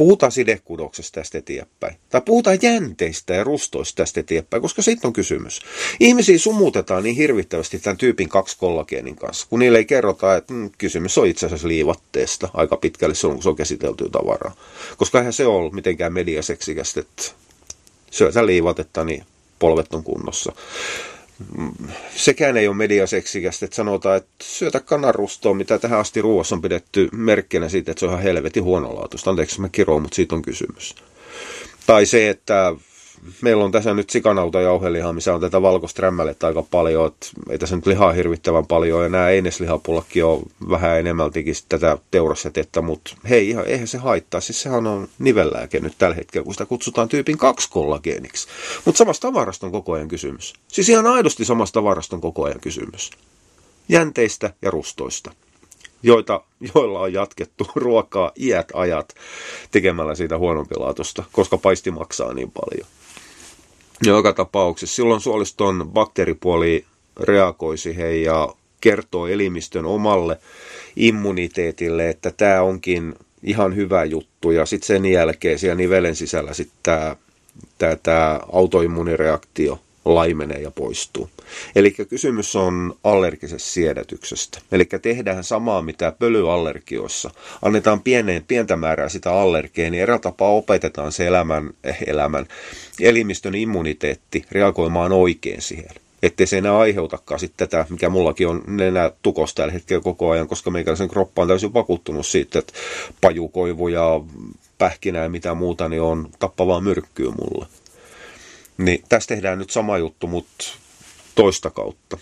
Puhutaan 0.00 0.32
sidekudoksesta 0.32 1.20
tästä 1.20 1.38
eteenpäin. 1.38 1.96
Tai 2.10 2.20
puhutaan 2.20 2.58
jänteistä 2.62 3.34
ja 3.34 3.44
rustoista 3.44 3.96
tästä 3.96 4.20
eteenpäin, 4.20 4.62
koska 4.62 4.82
siitä 4.82 5.08
on 5.08 5.12
kysymys. 5.12 5.60
Ihmisiä 6.00 6.38
sumutetaan 6.38 7.02
niin 7.02 7.16
hirvittävästi 7.16 7.78
tämän 7.78 7.96
tyypin 7.96 8.28
kaksi 8.28 8.58
kollageenin 8.58 9.16
kanssa, 9.16 9.46
kun 9.50 9.58
niille 9.58 9.78
ei 9.78 9.84
kerrota, 9.84 10.36
että 10.36 10.52
mm, 10.52 10.70
kysymys 10.78 11.18
on 11.18 11.26
itse 11.26 11.46
asiassa 11.46 11.68
liivatteesta 11.68 12.48
aika 12.54 12.76
pitkälle 12.76 13.14
silloin, 13.14 13.36
kun 13.36 13.42
se 13.42 13.48
on 13.48 13.56
käsitelty 13.56 14.08
tavaraa. 14.08 14.56
Koska 14.96 15.18
eihän 15.18 15.32
se 15.32 15.46
ole 15.46 15.70
mitenkään 15.70 16.12
mediaseksikästä, 16.12 17.00
että 17.00 17.22
syötä 18.10 18.46
liivatetta, 18.46 19.04
niin 19.04 19.24
polvet 19.60 19.94
on 19.94 20.04
kunnossa 20.04 20.52
sekään 22.16 22.56
ei 22.56 22.68
ole 22.68 22.76
mediaseksikästä, 22.76 23.64
että 23.64 23.76
sanotaan, 23.76 24.16
että 24.16 24.30
syötä 24.42 24.80
kananrustoa, 24.80 25.54
mitä 25.54 25.78
tähän 25.78 26.00
asti 26.00 26.22
ruoassa 26.22 26.54
on 26.54 26.62
pidetty 26.62 27.08
merkkinä 27.12 27.68
siitä, 27.68 27.90
että 27.90 28.00
se 28.00 28.06
on 28.06 28.12
ihan 28.12 28.22
helvetin 28.22 28.64
huonolaatuista. 28.64 29.30
Anteeksi, 29.30 29.60
mä 29.60 29.68
kiroon, 29.68 30.02
mutta 30.02 30.14
siitä 30.16 30.34
on 30.34 30.42
kysymys. 30.42 30.94
Tai 31.86 32.06
se, 32.06 32.28
että 32.28 32.74
meillä 33.40 33.64
on 33.64 33.72
tässä 33.72 33.94
nyt 33.94 34.10
sikanauta 34.10 34.60
jauhelihaa, 34.60 35.12
missä 35.12 35.34
on 35.34 35.40
tätä 35.40 35.62
valkoista 35.62 36.02
rämmälettä 36.02 36.46
aika 36.46 36.62
paljon, 36.62 37.06
että 37.06 37.26
ei 37.50 37.58
tässä 37.58 37.76
nyt 37.76 37.86
lihaa 37.86 38.12
hirvittävän 38.12 38.66
paljon, 38.66 39.02
ja 39.02 39.08
nämä 39.08 39.28
eineslihapullakin 39.28 40.24
on 40.24 40.42
vähän 40.70 40.98
enemmältikin 40.98 41.54
tätä 41.68 41.98
teurasetetta, 42.10 42.82
mutta 42.82 43.16
hei, 43.28 43.50
ihan, 43.50 43.66
eihän 43.66 43.88
se 43.88 43.98
haittaa, 43.98 44.40
siis 44.40 44.62
sehän 44.62 44.86
on 44.86 45.08
nivellääke 45.18 45.80
nyt 45.80 45.94
tällä 45.98 46.16
hetkellä, 46.16 46.44
kun 46.44 46.54
sitä 46.54 46.66
kutsutaan 46.66 47.08
tyypin 47.08 47.38
kaksi 47.38 47.70
kollageeniksi. 47.70 48.48
Mutta 48.84 48.98
samasta 48.98 49.28
tavarasta 49.28 49.66
on 49.66 49.72
koko 49.72 49.92
ajan 49.92 50.08
kysymys. 50.08 50.54
Siis 50.68 50.88
ihan 50.88 51.06
aidosti 51.06 51.44
samasta 51.44 51.74
tavarasta 51.74 52.16
on 52.16 52.22
koko 52.22 52.44
ajan 52.44 52.60
kysymys. 52.60 53.10
Jänteistä 53.88 54.52
ja 54.62 54.70
rustoista 54.70 55.30
joita, 56.02 56.40
joilla 56.74 57.00
on 57.00 57.12
jatkettu 57.12 57.66
ruokaa 57.74 58.32
iät 58.40 58.68
ajat 58.74 59.14
tekemällä 59.70 60.14
siitä 60.14 60.38
huonompilaatusta, 60.38 61.24
koska 61.32 61.58
paisti 61.58 61.90
maksaa 61.90 62.34
niin 62.34 62.50
paljon. 62.50 62.88
Joka 64.06 64.32
tapauksessa 64.32 64.96
silloin 64.96 65.20
suoliston 65.20 65.90
bakteeripuoli 65.92 66.84
reagoi 67.20 67.78
siihen 67.78 68.22
ja 68.22 68.48
kertoo 68.80 69.26
elimistön 69.26 69.86
omalle 69.86 70.38
immuniteetille, 70.96 72.08
että 72.08 72.32
tämä 72.36 72.62
onkin 72.62 73.14
ihan 73.42 73.76
hyvä 73.76 74.04
juttu. 74.04 74.50
Ja 74.50 74.66
sitten 74.66 74.86
sen 74.86 75.06
jälkeen 75.06 75.58
siellä 75.58 75.74
nivelen 75.74 76.16
sisällä 76.16 76.54
sitten 76.54 77.16
tämä 78.02 78.40
autoimmunireaktio 78.52 79.80
laimenee 80.04 80.60
ja 80.60 80.70
poistuu. 80.70 81.30
Eli 81.76 81.90
kysymys 81.90 82.56
on 82.56 82.94
allergisesta 83.04 83.68
siedätyksestä. 83.68 84.58
Eli 84.72 84.84
tehdään 84.84 85.44
samaa, 85.44 85.82
mitä 85.82 86.12
pölyallergioissa. 86.18 87.30
Annetaan 87.62 88.00
pieneen, 88.00 88.44
pientä 88.48 88.76
määrää 88.76 89.08
sitä 89.08 89.32
allergeenia, 89.32 89.90
niin 89.90 90.02
eräällä 90.02 90.22
tapaa 90.22 90.50
opetetaan 90.50 91.12
se 91.12 91.26
elämän, 91.26 91.70
eh, 91.84 91.98
elämän 92.06 92.46
elimistön 93.00 93.54
immuniteetti 93.54 94.44
reagoimaan 94.50 95.12
oikein 95.12 95.62
siihen 95.62 95.94
ettei 96.22 96.46
se 96.46 96.58
enää 96.58 96.78
aiheutakaan 96.78 97.40
sitten 97.40 97.68
tätä, 97.68 97.86
mikä 97.90 98.08
mullakin 98.08 98.48
on 98.48 98.62
nenä 98.66 99.12
tukosta 99.22 99.62
tällä 99.62 99.72
hetkellä 99.72 100.02
koko 100.02 100.30
ajan, 100.30 100.48
koska 100.48 100.70
meikäläisen 100.70 101.08
kroppa 101.08 101.42
on 101.42 101.48
täysin 101.48 101.74
vakuuttunut 101.74 102.26
siitä, 102.26 102.58
että 102.58 102.72
pajukoivu 103.20 103.88
ja 103.88 104.20
pähkinä 104.78 105.18
ja 105.18 105.28
mitä 105.28 105.54
muuta, 105.54 105.88
niin 105.88 106.02
on 106.02 106.28
tappavaa 106.38 106.80
myrkkyä 106.80 107.30
mulle. 107.30 107.66
Niin 108.80 109.04
tässä 109.08 109.28
tehdään 109.28 109.58
nyt 109.58 109.70
sama 109.70 109.98
juttu, 109.98 110.26
mutta 110.26 110.64
toista 111.34 111.70
kautta. 111.70 112.18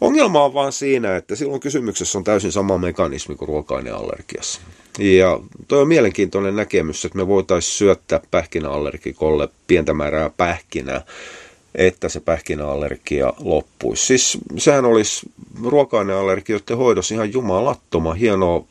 Ongelma 0.00 0.44
on 0.44 0.54
vaan 0.54 0.72
siinä, 0.72 1.16
että 1.16 1.36
silloin 1.36 1.60
kysymyksessä 1.60 2.18
on 2.18 2.24
täysin 2.24 2.52
sama 2.52 2.78
mekanismi 2.78 3.34
kuin 3.34 3.48
ruoka-aineallergiassa. 3.48 4.60
Ja 4.98 5.40
toi 5.68 5.80
on 5.80 5.88
mielenkiintoinen 5.88 6.56
näkemys, 6.56 7.04
että 7.04 7.18
me 7.18 7.26
voitaisiin 7.26 7.72
syöttää 7.72 8.20
pähkinäallergikolle 8.30 9.48
pientä 9.66 9.94
määrää 9.94 10.30
pähkinää, 10.36 11.02
että 11.74 12.08
se 12.08 12.20
pähkinäallergia 12.20 13.32
loppuisi. 13.38 14.06
Siis 14.06 14.38
sehän 14.58 14.84
olisi 14.84 15.26
ruoka-aineallergioiden 15.64 16.76
hoidossa 16.76 17.14
ihan 17.14 17.32
jumalattoman 17.32 18.16
hienoa 18.16 18.64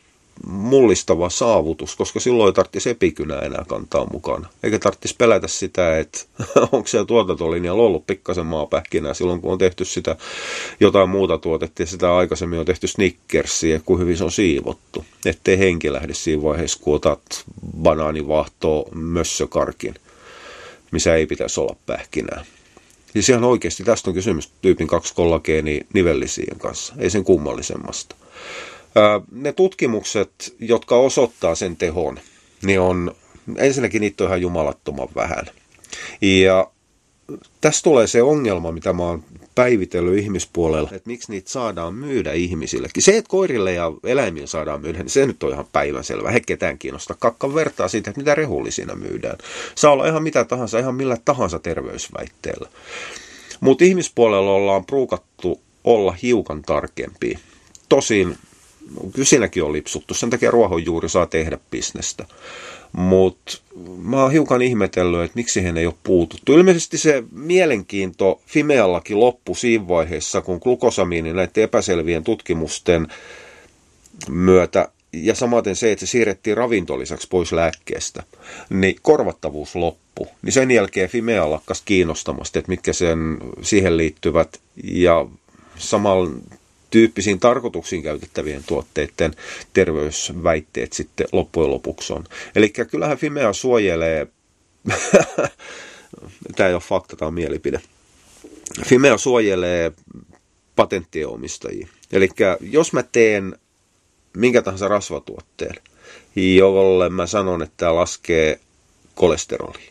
mullistava 0.48 1.30
saavutus, 1.30 1.96
koska 1.96 2.20
silloin 2.20 2.48
ei 2.48 2.54
tarvitsisi 2.54 2.90
epikynää 2.90 3.42
enää 3.42 3.66
kantaa 3.68 4.08
mukana. 4.12 4.50
Eikä 4.64 4.80
tarvitsisi 4.80 5.16
pelätä 5.18 5.48
sitä, 5.48 6.00
että 6.00 6.20
onko 6.72 6.88
siellä 6.88 7.06
tuotantolinjalla 7.06 7.84
ollut 7.84 8.08
pikkasen 8.08 8.46
maapähkinää 8.46 9.14
silloin, 9.14 9.42
kun 9.42 9.52
on 9.52 9.58
tehty 9.58 9.86
sitä 9.86 10.16
jotain 10.80 11.10
muuta 11.10 11.38
tuotetta 11.38 11.82
ja 11.82 11.86
sitä 11.86 12.16
aikaisemmin 12.16 12.60
on 12.60 12.66
tehty 12.66 12.88
snickersia, 12.88 13.80
kuin 13.86 14.00
hyvin 14.00 14.18
se 14.18 14.24
on 14.24 14.32
siivottu. 14.32 15.06
Ettei 15.26 15.60
henki 15.60 15.94
lähde 15.94 16.14
siinä 16.14 16.44
vaiheessa, 16.44 16.80
kun 16.82 16.96
otat 16.96 17.44
banaanivahtoa 17.82 18.90
mössökarkin, 18.94 19.96
missä 20.92 21.16
ei 21.16 21.26
pitäisi 21.26 21.60
olla 21.60 21.76
pähkinää. 21.86 22.46
Siis 23.14 23.30
ihan 23.30 23.44
oikeasti 23.44 23.84
tästä 23.84 24.10
on 24.10 24.14
kysymys 24.14 24.52
tyypin 24.62 24.88
kaksi 24.88 25.16
kollageeni 25.16 25.82
nivellisien 25.94 26.60
kanssa, 26.60 26.94
ei 26.98 27.10
sen 27.10 27.24
kummallisemmasta. 27.24 28.16
Ne 29.32 29.54
tutkimukset, 29.54 30.56
jotka 30.60 30.96
osoittaa 30.96 31.56
sen 31.56 31.78
tehon, 31.78 32.20
niin 32.62 32.80
on, 32.80 33.16
ensinnäkin 33.58 34.02
niitä 34.02 34.24
on 34.24 34.28
ihan 34.28 34.42
jumalattoman 34.42 35.08
vähän. 35.16 35.46
Ja 36.22 36.68
tässä 37.62 37.84
tulee 37.84 38.08
se 38.08 38.22
ongelma, 38.22 38.72
mitä 38.72 38.94
mä 38.94 39.04
oon 39.04 39.24
päivitellyt 39.56 40.18
ihmispuolella, 40.18 40.90
että 40.94 41.10
miksi 41.10 41.32
niitä 41.32 41.50
saadaan 41.50 41.94
myydä 41.94 42.34
ihmisillekin. 42.34 43.04
Se, 43.04 43.18
että 43.18 43.30
koirille 43.30 43.74
ja 43.74 43.92
eläimille 44.04 44.48
saadaan 44.48 44.82
myydä, 44.82 45.00
niin 45.00 45.10
se 45.10 45.26
nyt 45.26 45.44
on 45.44 45.52
ihan 45.52 45.66
päivänselvä. 45.72 46.32
He 46.32 46.40
ketään 46.40 46.78
kiinnostaa. 46.78 47.16
Kakka 47.20 47.56
vertaa 47.56 47.88
siitä, 47.88 48.10
että 48.10 48.22
mitä 48.22 48.36
rehullisina 48.36 48.96
myydään. 48.96 49.38
Saa 49.76 49.92
olla 49.92 50.08
ihan 50.08 50.24
mitä 50.24 50.46
tahansa, 50.46 50.80
ihan 50.80 50.96
millä 50.96 51.18
tahansa 51.26 51.60
terveysväitteellä. 51.60 52.70
Mutta 53.60 53.84
ihmispuolella 53.84 54.52
ollaan 54.52 54.86
pruukattu 54.86 55.62
olla 55.84 56.16
hiukan 56.22 56.62
tarkempi. 56.62 57.40
Tosin 57.90 58.38
kyllä 59.14 59.26
siinäkin 59.26 59.64
on 59.64 59.74
lipsuttu. 59.74 60.14
Sen 60.14 60.30
takia 60.30 60.52
ruohonjuuri 60.52 61.10
saa 61.10 61.26
tehdä 61.26 61.58
bisnestä. 61.72 62.26
Mutta 62.92 63.58
mä 63.98 64.22
oon 64.22 64.32
hiukan 64.32 64.62
ihmetellyt, 64.62 65.22
että 65.22 65.36
miksi 65.36 65.64
hän 65.64 65.78
ei 65.78 65.86
ole 65.86 65.96
puututtu. 66.04 66.54
Ilmeisesti 66.54 66.98
se 66.98 67.24
mielenkiinto 67.32 68.42
Fimeallakin 68.48 69.20
loppu 69.20 69.56
siinä 69.56 69.88
vaiheessa, 69.88 70.42
kun 70.42 70.60
glukosamiini 70.64 71.34
näiden 71.34 71.64
epäselvien 71.64 72.24
tutkimusten 72.24 73.08
myötä 74.30 74.88
ja 75.14 75.36
samaten 75.36 75.76
se, 75.76 75.92
että 75.92 76.06
se 76.06 76.10
siirrettiin 76.10 76.58
ravintolisaksi 76.58 77.28
pois 77.28 77.52
lääkkeestä, 77.52 78.24
niin 78.70 78.96
korvattavuus 79.02 79.76
loppu. 79.76 80.28
Niin 80.42 80.54
sen 80.54 80.72
jälkeen 80.72 81.10
Fimea 81.10 81.50
lakkas 81.50 81.82
kiinnostamasta, 81.86 82.60
että 82.60 82.70
mitkä 82.70 82.94
sen 82.94 83.38
siihen 83.62 83.98
liittyvät 83.98 84.60
ja 84.84 85.26
samalla 85.78 86.30
tyyppisiin 86.94 87.40
tarkoituksiin 87.40 88.04
käytettävien 88.04 88.64
tuotteiden 88.64 89.34
terveysväitteet 89.74 90.94
sitten 90.94 91.28
loppujen 91.32 91.72
lopuksi 91.72 92.14
on. 92.14 92.24
Eli 92.56 92.70
kyllähän 92.70 93.18
Fimea 93.18 93.54
suojelee, 93.54 94.28
tämä 96.56 96.68
ei 96.70 96.74
ole 96.74 96.82
fakta, 96.82 97.16
tämä 97.16 97.28
on 97.28 97.34
mielipide, 97.34 97.82
Fimea 98.86 99.18
suojelee 99.18 99.92
patenttien 100.76 101.28
omistajia. 101.28 101.88
Eli 102.12 102.30
jos 102.62 102.94
mä 102.94 103.04
teen 103.04 103.56
minkä 104.38 104.62
tahansa 104.62 104.88
rasvatuotteen, 104.88 105.76
jolle 106.36 107.10
mä 107.10 107.28
sanon, 107.28 107.62
että 107.62 107.74
tämä 107.78 107.96
laskee 107.96 108.60
kolesteroli, 109.16 109.90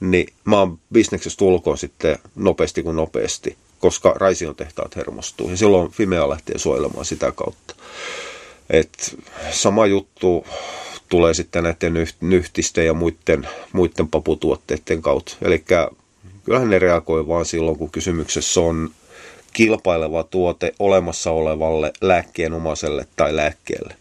niin 0.00 0.26
mä 0.44 0.58
oon 0.58 0.78
bisneksessä 0.92 1.38
tulkoon 1.38 1.78
sitten 1.78 2.18
nopeasti 2.34 2.82
kuin 2.82 2.96
nopeasti 2.96 3.56
koska 3.80 4.14
Raision 4.16 4.56
tehtaat 4.56 4.96
hermostuu. 4.96 5.50
Ja 5.50 5.56
silloin 5.56 5.90
Fimea 5.90 6.28
lähtee 6.28 6.58
suojelemaan 6.58 7.04
sitä 7.04 7.32
kautta. 7.32 7.74
Et 8.70 9.16
sama 9.50 9.86
juttu 9.86 10.46
tulee 11.08 11.34
sitten 11.34 11.64
näiden 11.64 11.94
nyhtisten 12.20 12.86
ja 12.86 12.94
muiden, 12.94 13.48
muiden 13.72 14.08
paputuotteiden 14.08 15.02
kautta. 15.02 15.36
Eli 15.42 15.64
kyllähän 16.44 16.70
ne 16.70 16.78
reagoi 16.78 17.28
vaan 17.28 17.46
silloin, 17.46 17.78
kun 17.78 17.90
kysymyksessä 17.90 18.60
on 18.60 18.90
kilpaileva 19.52 20.22
tuote 20.22 20.72
olemassa 20.78 21.30
olevalle 21.30 21.92
lääkkeenomaiselle 22.00 23.06
tai 23.16 23.36
lääkkeelle. 23.36 23.96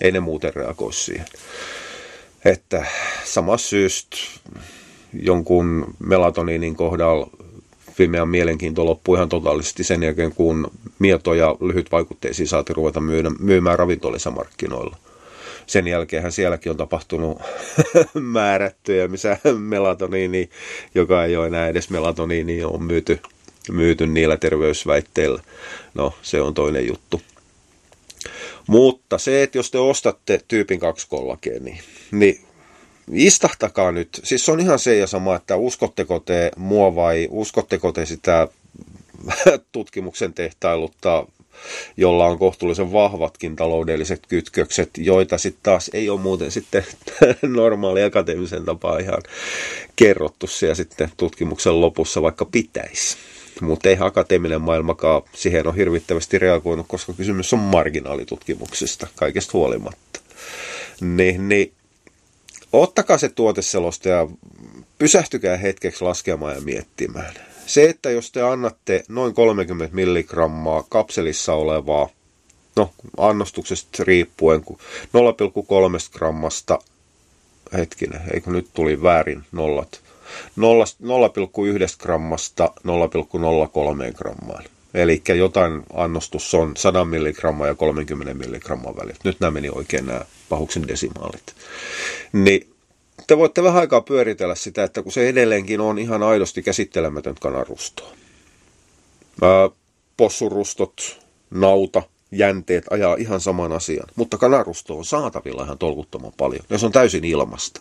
Ei 0.00 0.12
ne 0.12 0.20
muuten 0.20 0.54
reagoi 0.54 0.92
siihen. 0.92 1.26
Että 2.44 2.86
samasta 3.24 3.68
syystä 3.68 4.16
jonkun 5.12 5.94
melatoniinin 5.98 6.76
kohdalla 6.76 7.30
Fimean 8.00 8.28
mielenkiinto 8.28 8.84
loppui 8.84 9.16
ihan 9.16 9.28
totaalisesti 9.28 9.84
sen 9.84 10.02
jälkeen, 10.02 10.34
kun 10.34 10.70
mietoja 10.98 11.56
lyhytvaikutteisiin 11.60 12.48
saatiin 12.48 12.76
ruveta 12.76 13.00
myydä, 13.00 13.30
myymään 13.38 13.78
ravintolisamarkkinoilla. 13.78 14.96
Sen 15.66 15.86
jälkeen 15.86 16.32
sielläkin 16.32 16.70
on 16.70 16.76
tapahtunut 16.76 17.38
määrättyjä, 18.14 19.08
missä 19.08 19.38
melatoniini, 19.58 20.50
joka 20.94 21.24
ei 21.24 21.36
ole 21.36 21.46
enää 21.46 21.68
edes 21.68 21.90
melatoniini, 21.90 22.64
on 22.64 22.82
myyty, 22.82 23.20
myyty 23.70 24.06
niillä 24.06 24.36
terveysväitteillä. 24.36 25.42
No, 25.94 26.14
se 26.22 26.40
on 26.40 26.54
toinen 26.54 26.86
juttu. 26.86 27.22
Mutta 28.66 29.18
se, 29.18 29.42
että 29.42 29.58
jos 29.58 29.70
te 29.70 29.78
ostatte 29.78 30.40
tyypin 30.48 30.80
2 30.80 31.06
kollageenia, 31.08 31.82
niin 32.10 32.40
istahtakaa 33.12 33.92
nyt, 33.92 34.20
siis 34.24 34.44
se 34.44 34.52
on 34.52 34.60
ihan 34.60 34.78
se 34.78 34.96
ja 34.96 35.06
sama, 35.06 35.36
että 35.36 35.56
uskotteko 35.56 36.20
te 36.20 36.50
mua 36.56 36.94
vai 36.94 37.28
uskotteko 37.30 37.92
te 37.92 38.06
sitä 38.06 38.48
tutkimuksen 39.72 40.34
tehtailutta, 40.34 41.26
jolla 41.96 42.26
on 42.26 42.38
kohtuullisen 42.38 42.92
vahvatkin 42.92 43.56
taloudelliset 43.56 44.22
kytkökset, 44.28 44.90
joita 44.98 45.38
sitten 45.38 45.62
taas 45.62 45.90
ei 45.92 46.10
ole 46.10 46.20
muuten 46.20 46.50
sitten 46.50 46.84
normaali 47.42 48.02
akateemisen 48.02 48.64
tapaa 48.64 48.98
ihan 48.98 49.22
kerrottu 49.96 50.46
siellä 50.46 50.74
sitten 50.74 51.10
tutkimuksen 51.16 51.80
lopussa, 51.80 52.22
vaikka 52.22 52.44
pitäisi. 52.44 53.16
Mutta 53.60 53.88
ei 53.88 53.96
akateeminen 54.00 54.60
maailmakaan 54.60 55.22
siihen 55.34 55.66
on 55.66 55.76
hirvittävästi 55.76 56.38
reagoinut, 56.38 56.86
koska 56.88 57.12
kysymys 57.12 57.52
on 57.52 57.58
marginaalitutkimuksista 57.58 59.06
kaikesta 59.16 59.52
huolimatta. 59.52 60.20
Niin, 61.00 61.48
niin 61.48 61.72
ottakaa 62.72 63.18
se 63.18 63.28
tuoteselosta 63.28 64.08
ja 64.08 64.28
pysähtykää 64.98 65.56
hetkeksi 65.56 66.04
laskemaan 66.04 66.54
ja 66.54 66.60
miettimään. 66.60 67.34
Se, 67.66 67.88
että 67.88 68.10
jos 68.10 68.32
te 68.32 68.42
annatte 68.42 69.04
noin 69.08 69.34
30 69.34 69.94
milligrammaa 69.94 70.84
kapselissa 70.88 71.54
olevaa, 71.54 72.08
no 72.76 72.90
annostuksesta 73.16 74.04
riippuen, 74.04 74.60
0,3 74.60 74.76
grammasta, 76.12 76.78
hetkinen, 77.72 78.20
eikö 78.34 78.50
nyt 78.50 78.68
tuli 78.74 79.02
väärin 79.02 79.44
nollat, 79.52 80.00
0,1 80.58 82.02
grammasta 82.02 82.72
0,03 82.76 84.14
grammaan. 84.14 84.64
Eli 84.94 85.22
jotain 85.36 85.82
annostus 85.94 86.54
on 86.54 86.76
100 86.76 87.04
milligrammaa 87.04 87.66
ja 87.66 87.74
30 87.74 88.34
milligrammaa 88.34 88.96
välillä. 88.96 89.18
Nyt 89.24 89.40
nämä 89.40 89.50
meni 89.50 89.68
oikein 89.68 90.06
nämä 90.06 90.24
pahuksen 90.50 90.88
desimaalit. 90.88 91.54
Niin 92.32 92.74
te 93.26 93.38
voitte 93.38 93.62
vähän 93.62 93.80
aikaa 93.80 94.00
pyöritellä 94.00 94.54
sitä, 94.54 94.84
että 94.84 95.02
kun 95.02 95.12
se 95.12 95.28
edelleenkin 95.28 95.80
on 95.80 95.98
ihan 95.98 96.22
aidosti 96.22 96.62
käsittelemätön 96.62 97.34
kanarustoa. 97.40 98.12
possurustot, 100.16 101.20
nauta, 101.50 102.02
jänteet 102.32 102.84
ajaa 102.90 103.16
ihan 103.18 103.40
saman 103.40 103.72
asian, 103.72 104.06
mutta 104.16 104.38
kanarusto 104.38 104.98
on 104.98 105.04
saatavilla 105.04 105.64
ihan 105.64 105.78
tolkuttoman 105.78 106.32
paljon, 106.36 106.64
ja 106.70 106.78
se 106.78 106.86
on 106.86 106.92
täysin 106.92 107.24
ilmasta 107.24 107.80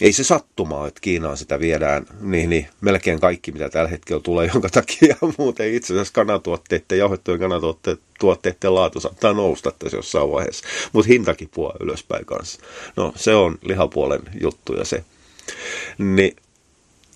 ei 0.00 0.12
se 0.12 0.24
sattumaa, 0.24 0.88
että 0.88 1.00
Kiinaan 1.00 1.36
sitä 1.36 1.60
viedään 1.60 2.06
niin, 2.20 2.50
niin 2.50 2.66
melkein 2.80 3.20
kaikki, 3.20 3.52
mitä 3.52 3.68
tällä 3.68 3.88
hetkellä 3.90 4.22
tulee, 4.22 4.50
jonka 4.54 4.68
takia 4.68 5.16
muuten 5.38 5.74
itse 5.74 5.94
asiassa 5.94 6.12
kanatuotteiden, 6.12 6.98
jauhettujen 6.98 7.40
kanatuotteiden 7.40 8.74
laatu 8.74 9.00
saattaa 9.00 9.32
nousta 9.32 9.72
tässä 9.78 9.96
jossain 9.96 10.30
vaiheessa. 10.30 10.66
Mutta 10.92 11.08
hintakin 11.08 11.48
puhua 11.54 11.74
ylöspäin 11.80 12.24
kanssa. 12.24 12.60
No 12.96 13.12
se 13.16 13.34
on 13.34 13.58
lihapuolen 13.62 14.22
juttu 14.40 14.74
ja 14.74 14.84
se. 14.84 15.04
Niin, 15.98 16.36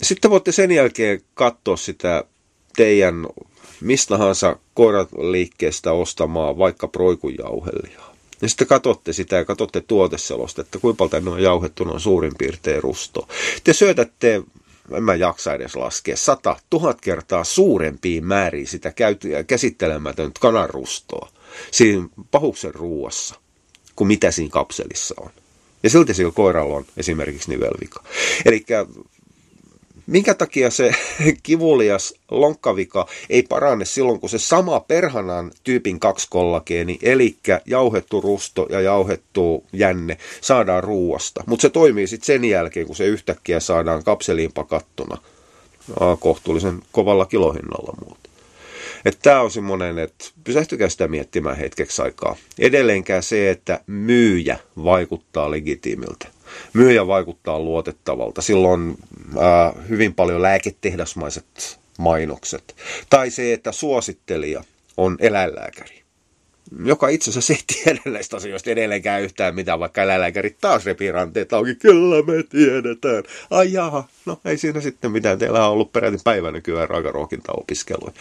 sitten 0.02 0.30
voitte 0.30 0.52
sen 0.52 0.70
jälkeen 0.70 1.20
katsoa 1.34 1.76
sitä 1.76 2.24
teidän 2.76 3.26
mistä 3.80 4.08
tahansa 4.08 4.56
koiraliikkeestä 4.74 5.92
ostamaa 5.92 6.58
vaikka 6.58 6.88
proikujauhelia 6.88 8.09
ja 8.42 8.48
sitten 8.48 8.66
katsotte 8.66 9.12
sitä 9.12 9.36
ja 9.36 9.44
katsotte 9.44 9.80
tuoteselosta, 9.80 10.60
että 10.60 10.78
kuinka 10.78 10.98
paljon 10.98 11.24
ne 11.24 11.30
on 11.30 11.42
jauhettu 11.42 11.84
noin 11.84 12.00
suurin 12.00 12.32
piirtein 12.38 12.82
rusto. 12.82 13.28
Te 13.64 13.72
syötätte 13.72 14.42
en 14.92 15.02
mä 15.02 15.14
jaksa 15.14 15.54
edes 15.54 15.76
laskea, 15.76 16.16
sata, 16.16 16.56
tuhat 16.70 17.00
kertaa 17.00 17.44
suurempiin 17.44 18.26
määriin 18.26 18.66
sitä 18.66 18.92
käsittelemätöntä 19.46 20.40
kanarustoa 20.40 21.28
siinä 21.70 22.08
pahuksen 22.30 22.74
ruuassa, 22.74 23.34
kuin 23.96 24.08
mitä 24.08 24.30
siinä 24.30 24.50
kapselissa 24.50 25.14
on. 25.20 25.30
Ja 25.82 25.90
silti 25.90 26.14
sillä 26.14 26.32
koiralla 26.32 26.76
on 26.76 26.84
esimerkiksi 26.96 27.50
nivelvika. 27.50 28.04
Eli 28.44 28.64
minkä 30.10 30.34
takia 30.34 30.70
se 30.70 30.90
kivulias 31.42 32.14
lonkkavika 32.30 33.06
ei 33.30 33.42
parane 33.42 33.84
silloin, 33.84 34.20
kun 34.20 34.30
se 34.30 34.38
sama 34.38 34.80
perhanan 34.80 35.52
tyypin 35.64 36.00
kaksi 36.00 36.26
kollageeni, 36.30 36.98
eli 37.02 37.36
jauhettu 37.66 38.20
rusto 38.20 38.66
ja 38.70 38.80
jauhettu 38.80 39.64
jänne, 39.72 40.16
saadaan 40.40 40.84
ruuasta. 40.84 41.44
Mutta 41.46 41.62
se 41.62 41.70
toimii 41.70 42.06
sitten 42.06 42.26
sen 42.26 42.44
jälkeen, 42.44 42.86
kun 42.86 42.96
se 42.96 43.06
yhtäkkiä 43.06 43.60
saadaan 43.60 44.04
kapseliin 44.04 44.52
pakattuna 44.52 45.18
kohtuullisen 46.20 46.82
kovalla 46.92 47.26
kilohinnalla 47.26 47.94
muuten. 48.00 48.30
Tämä 49.22 49.40
on 49.40 49.50
semmoinen, 49.50 49.98
että 49.98 50.24
pysähtykää 50.44 50.88
sitä 50.88 51.08
miettimään 51.08 51.56
hetkeksi 51.56 52.02
aikaa. 52.02 52.36
Edelleenkään 52.58 53.22
se, 53.22 53.50
että 53.50 53.80
myyjä 53.86 54.58
vaikuttaa 54.84 55.50
legitiimiltä 55.50 56.28
myyjä 56.72 57.06
vaikuttaa 57.06 57.58
luotettavalta. 57.58 58.42
Silloin 58.42 58.96
ää, 59.40 59.72
hyvin 59.88 60.14
paljon 60.14 60.42
lääketehdasmaiset 60.42 61.78
mainokset. 61.98 62.76
Tai 63.10 63.30
se, 63.30 63.52
että 63.52 63.72
suosittelija 63.72 64.64
on 64.96 65.16
eläinlääkäri 65.20 66.00
joka 66.84 67.08
itse 67.08 67.30
asiassa 67.30 67.52
ei 67.52 67.60
tiedä 67.66 68.00
näistä 68.04 68.36
asioista 68.36 68.70
edelleenkään 68.70 69.22
yhtään 69.22 69.54
mitään, 69.54 69.80
vaikka 69.80 70.02
eläinlääkärit 70.02 70.56
taas 70.60 70.86
repii 70.86 71.12
ranteet 71.12 71.52
auki. 71.52 71.74
Kyllä 71.74 72.22
me 72.22 72.42
tiedetään. 72.42 73.22
Ai 73.50 73.72
jaha, 73.72 74.04
no 74.26 74.40
ei 74.44 74.58
siinä 74.58 74.80
sitten 74.80 75.12
mitään. 75.12 75.38
Teillä 75.38 75.66
on 75.66 75.72
ollut 75.72 75.92
peräti 75.92 76.16
päivä 76.24 76.50
nykyään 76.50 76.90
raakaruokintaopiskeluja. 76.90 78.12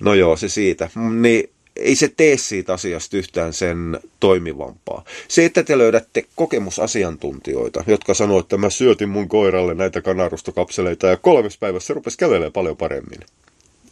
No 0.00 0.14
joo, 0.14 0.36
se 0.36 0.48
siitä. 0.48 0.90
Niin 1.20 1.50
ei 1.78 1.94
se 1.94 2.08
tee 2.16 2.36
siitä 2.36 2.72
asiasta 2.72 3.16
yhtään 3.16 3.52
sen 3.52 4.00
toimivampaa. 4.20 5.04
Se, 5.28 5.44
että 5.44 5.62
te 5.62 5.78
löydätte 5.78 6.24
kokemusasiantuntijoita, 6.36 7.84
jotka 7.86 8.14
sanoo, 8.14 8.38
että 8.38 8.56
mä 8.56 8.70
syötin 8.70 9.08
mun 9.08 9.28
koiralle 9.28 9.74
näitä 9.74 10.00
kanarustokapseleita 10.00 11.06
ja 11.06 11.16
kolmes 11.16 11.58
päivässä 11.58 11.86
se 11.86 11.94
rupesi 11.94 12.18
kävelemään 12.18 12.52
paljon 12.52 12.76
paremmin. 12.76 13.20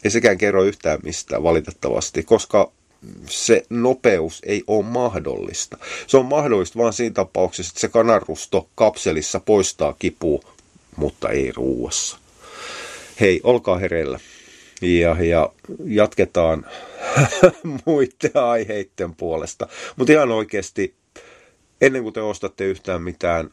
Ei 0.05 0.11
sekään 0.11 0.38
kerro 0.38 0.64
yhtään 0.64 0.99
mistään 1.03 1.42
valitettavasti, 1.42 2.22
koska 2.22 2.72
se 3.29 3.62
nopeus 3.70 4.42
ei 4.46 4.64
ole 4.66 4.85
mahdollista. 4.85 5.79
Se 6.07 6.16
on 6.16 6.27
mahdollista 6.27 6.79
vain 6.79 6.92
siinä 6.92 7.14
tapauksessa, 7.14 7.70
että 7.70 7.81
se 7.81 7.88
kanarusto 7.88 8.68
kapselissa 8.75 9.40
poistaa 9.40 9.94
kipua, 9.99 10.40
mutta 10.96 11.29
ei 11.29 11.53
ruuassa. 11.53 12.18
Hei, 13.20 13.40
olkaa 13.44 13.79
hereillä 13.79 14.20
ja, 14.83 15.17
ja 15.25 15.53
jatketaan 15.85 16.67
muiden 17.87 18.31
aiheiden 18.35 19.15
puolesta. 19.17 19.69
Mutta 19.97 20.12
ihan 20.12 20.33
oikeasti, 20.33 20.95
ennen 21.81 22.03
kuin 22.03 22.12
te 22.12 22.21
ostatte 22.21 22.65
yhtään 22.65 23.03
mitään 23.03 23.51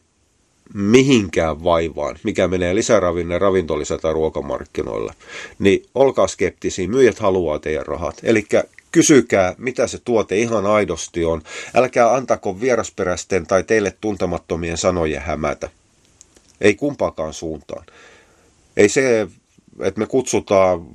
mihinkään 0.74 1.64
vaivaan, 1.64 2.18
mikä 2.22 2.48
menee 2.48 2.74
lisäravinne 2.74 3.38
ravintolisä 3.38 3.98
tai 3.98 4.12
ruokamarkkinoille, 4.12 5.12
niin 5.58 5.86
olkaa 5.94 6.26
skeptisiä, 6.26 6.88
myyjät 6.88 7.18
haluaa 7.18 7.58
teidän 7.58 7.86
rahat. 7.86 8.16
Eli 8.22 8.46
kysykää, 8.92 9.54
mitä 9.58 9.86
se 9.86 9.98
tuote 10.04 10.36
ihan 10.36 10.66
aidosti 10.66 11.24
on. 11.24 11.42
Älkää 11.74 12.14
antako 12.14 12.60
vierasperäisten 12.60 13.46
tai 13.46 13.62
teille 13.62 13.96
tuntemattomien 14.00 14.78
sanojen 14.78 15.22
hämätä. 15.22 15.68
Ei 16.60 16.74
kumpaakaan 16.74 17.32
suuntaan. 17.32 17.86
Ei 18.76 18.88
se, 18.88 19.28
että 19.80 20.00
me 20.00 20.06
kutsutaan 20.06 20.86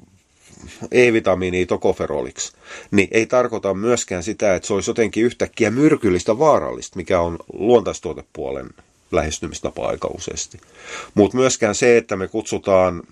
E-vitamiinia 0.91 1.65
tokoferoliksi, 1.65 2.53
niin 2.91 3.07
ei 3.11 3.25
tarkoita 3.25 3.73
myöskään 3.73 4.23
sitä, 4.23 4.55
että 4.55 4.67
se 4.67 4.73
olisi 4.73 4.89
jotenkin 4.89 5.23
yhtäkkiä 5.23 5.71
myrkyllistä 5.71 6.39
vaarallista, 6.39 6.97
mikä 6.97 7.21
on 7.21 7.37
luontaistuotepuolen 7.53 8.69
lähestymistapa 9.11 9.87
aika 9.87 10.07
useasti. 10.07 10.59
Mutta 11.13 11.37
myöskään 11.37 11.75
se, 11.75 11.97
että 11.97 12.15
me 12.15 12.27
kutsutaan 12.27 13.03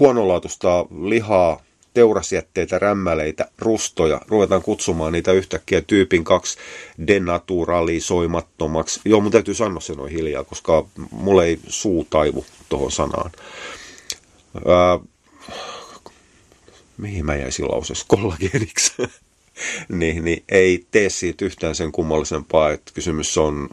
huonolaatuista 0.00 0.86
lihaa, 1.02 1.62
teurasjätteitä, 1.94 2.78
rämmäleitä, 2.78 3.48
rustoja, 3.58 4.20
ruvetaan 4.28 4.62
kutsumaan 4.62 5.12
niitä 5.12 5.32
yhtäkkiä 5.32 5.80
tyypin 5.80 6.24
kaksi 6.24 6.58
denaturalisoimattomaksi. 7.06 9.00
Joo, 9.04 9.20
mun 9.20 9.32
täytyy 9.32 9.54
sanoa 9.54 9.80
se 9.80 9.92
noin 9.92 10.12
hiljaa, 10.12 10.44
koska 10.44 10.86
mulle 11.10 11.44
ei 11.44 11.58
suu 11.68 12.06
taivu 12.10 12.44
tuohon 12.68 12.92
sanaan. 12.92 13.30
Ää, 14.66 14.98
mihin 17.00 17.26
mä 17.26 17.36
jäisin 17.36 17.68
lauseessa, 17.68 18.04
kollageeniksi, 18.08 18.92
niin, 19.88 20.24
niin 20.24 20.44
ei 20.48 20.86
tee 20.90 21.10
siitä 21.10 21.44
yhtään 21.44 21.74
sen 21.74 21.92
kummallisempaa, 21.92 22.70
että 22.70 22.92
kysymys 22.94 23.38
on 23.38 23.68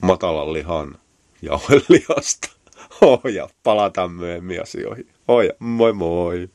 matalan 0.00 0.52
lihan 0.52 0.98
jauhelihasta. 1.42 2.48
Oh, 3.00 3.20
ja 3.24 3.48
palataan 3.62 4.12
myöhemmin 4.12 4.62
asioihin. 4.62 5.06
Oh, 5.28 5.40
ja 5.40 5.52
moi 5.58 5.92
moi! 5.92 6.48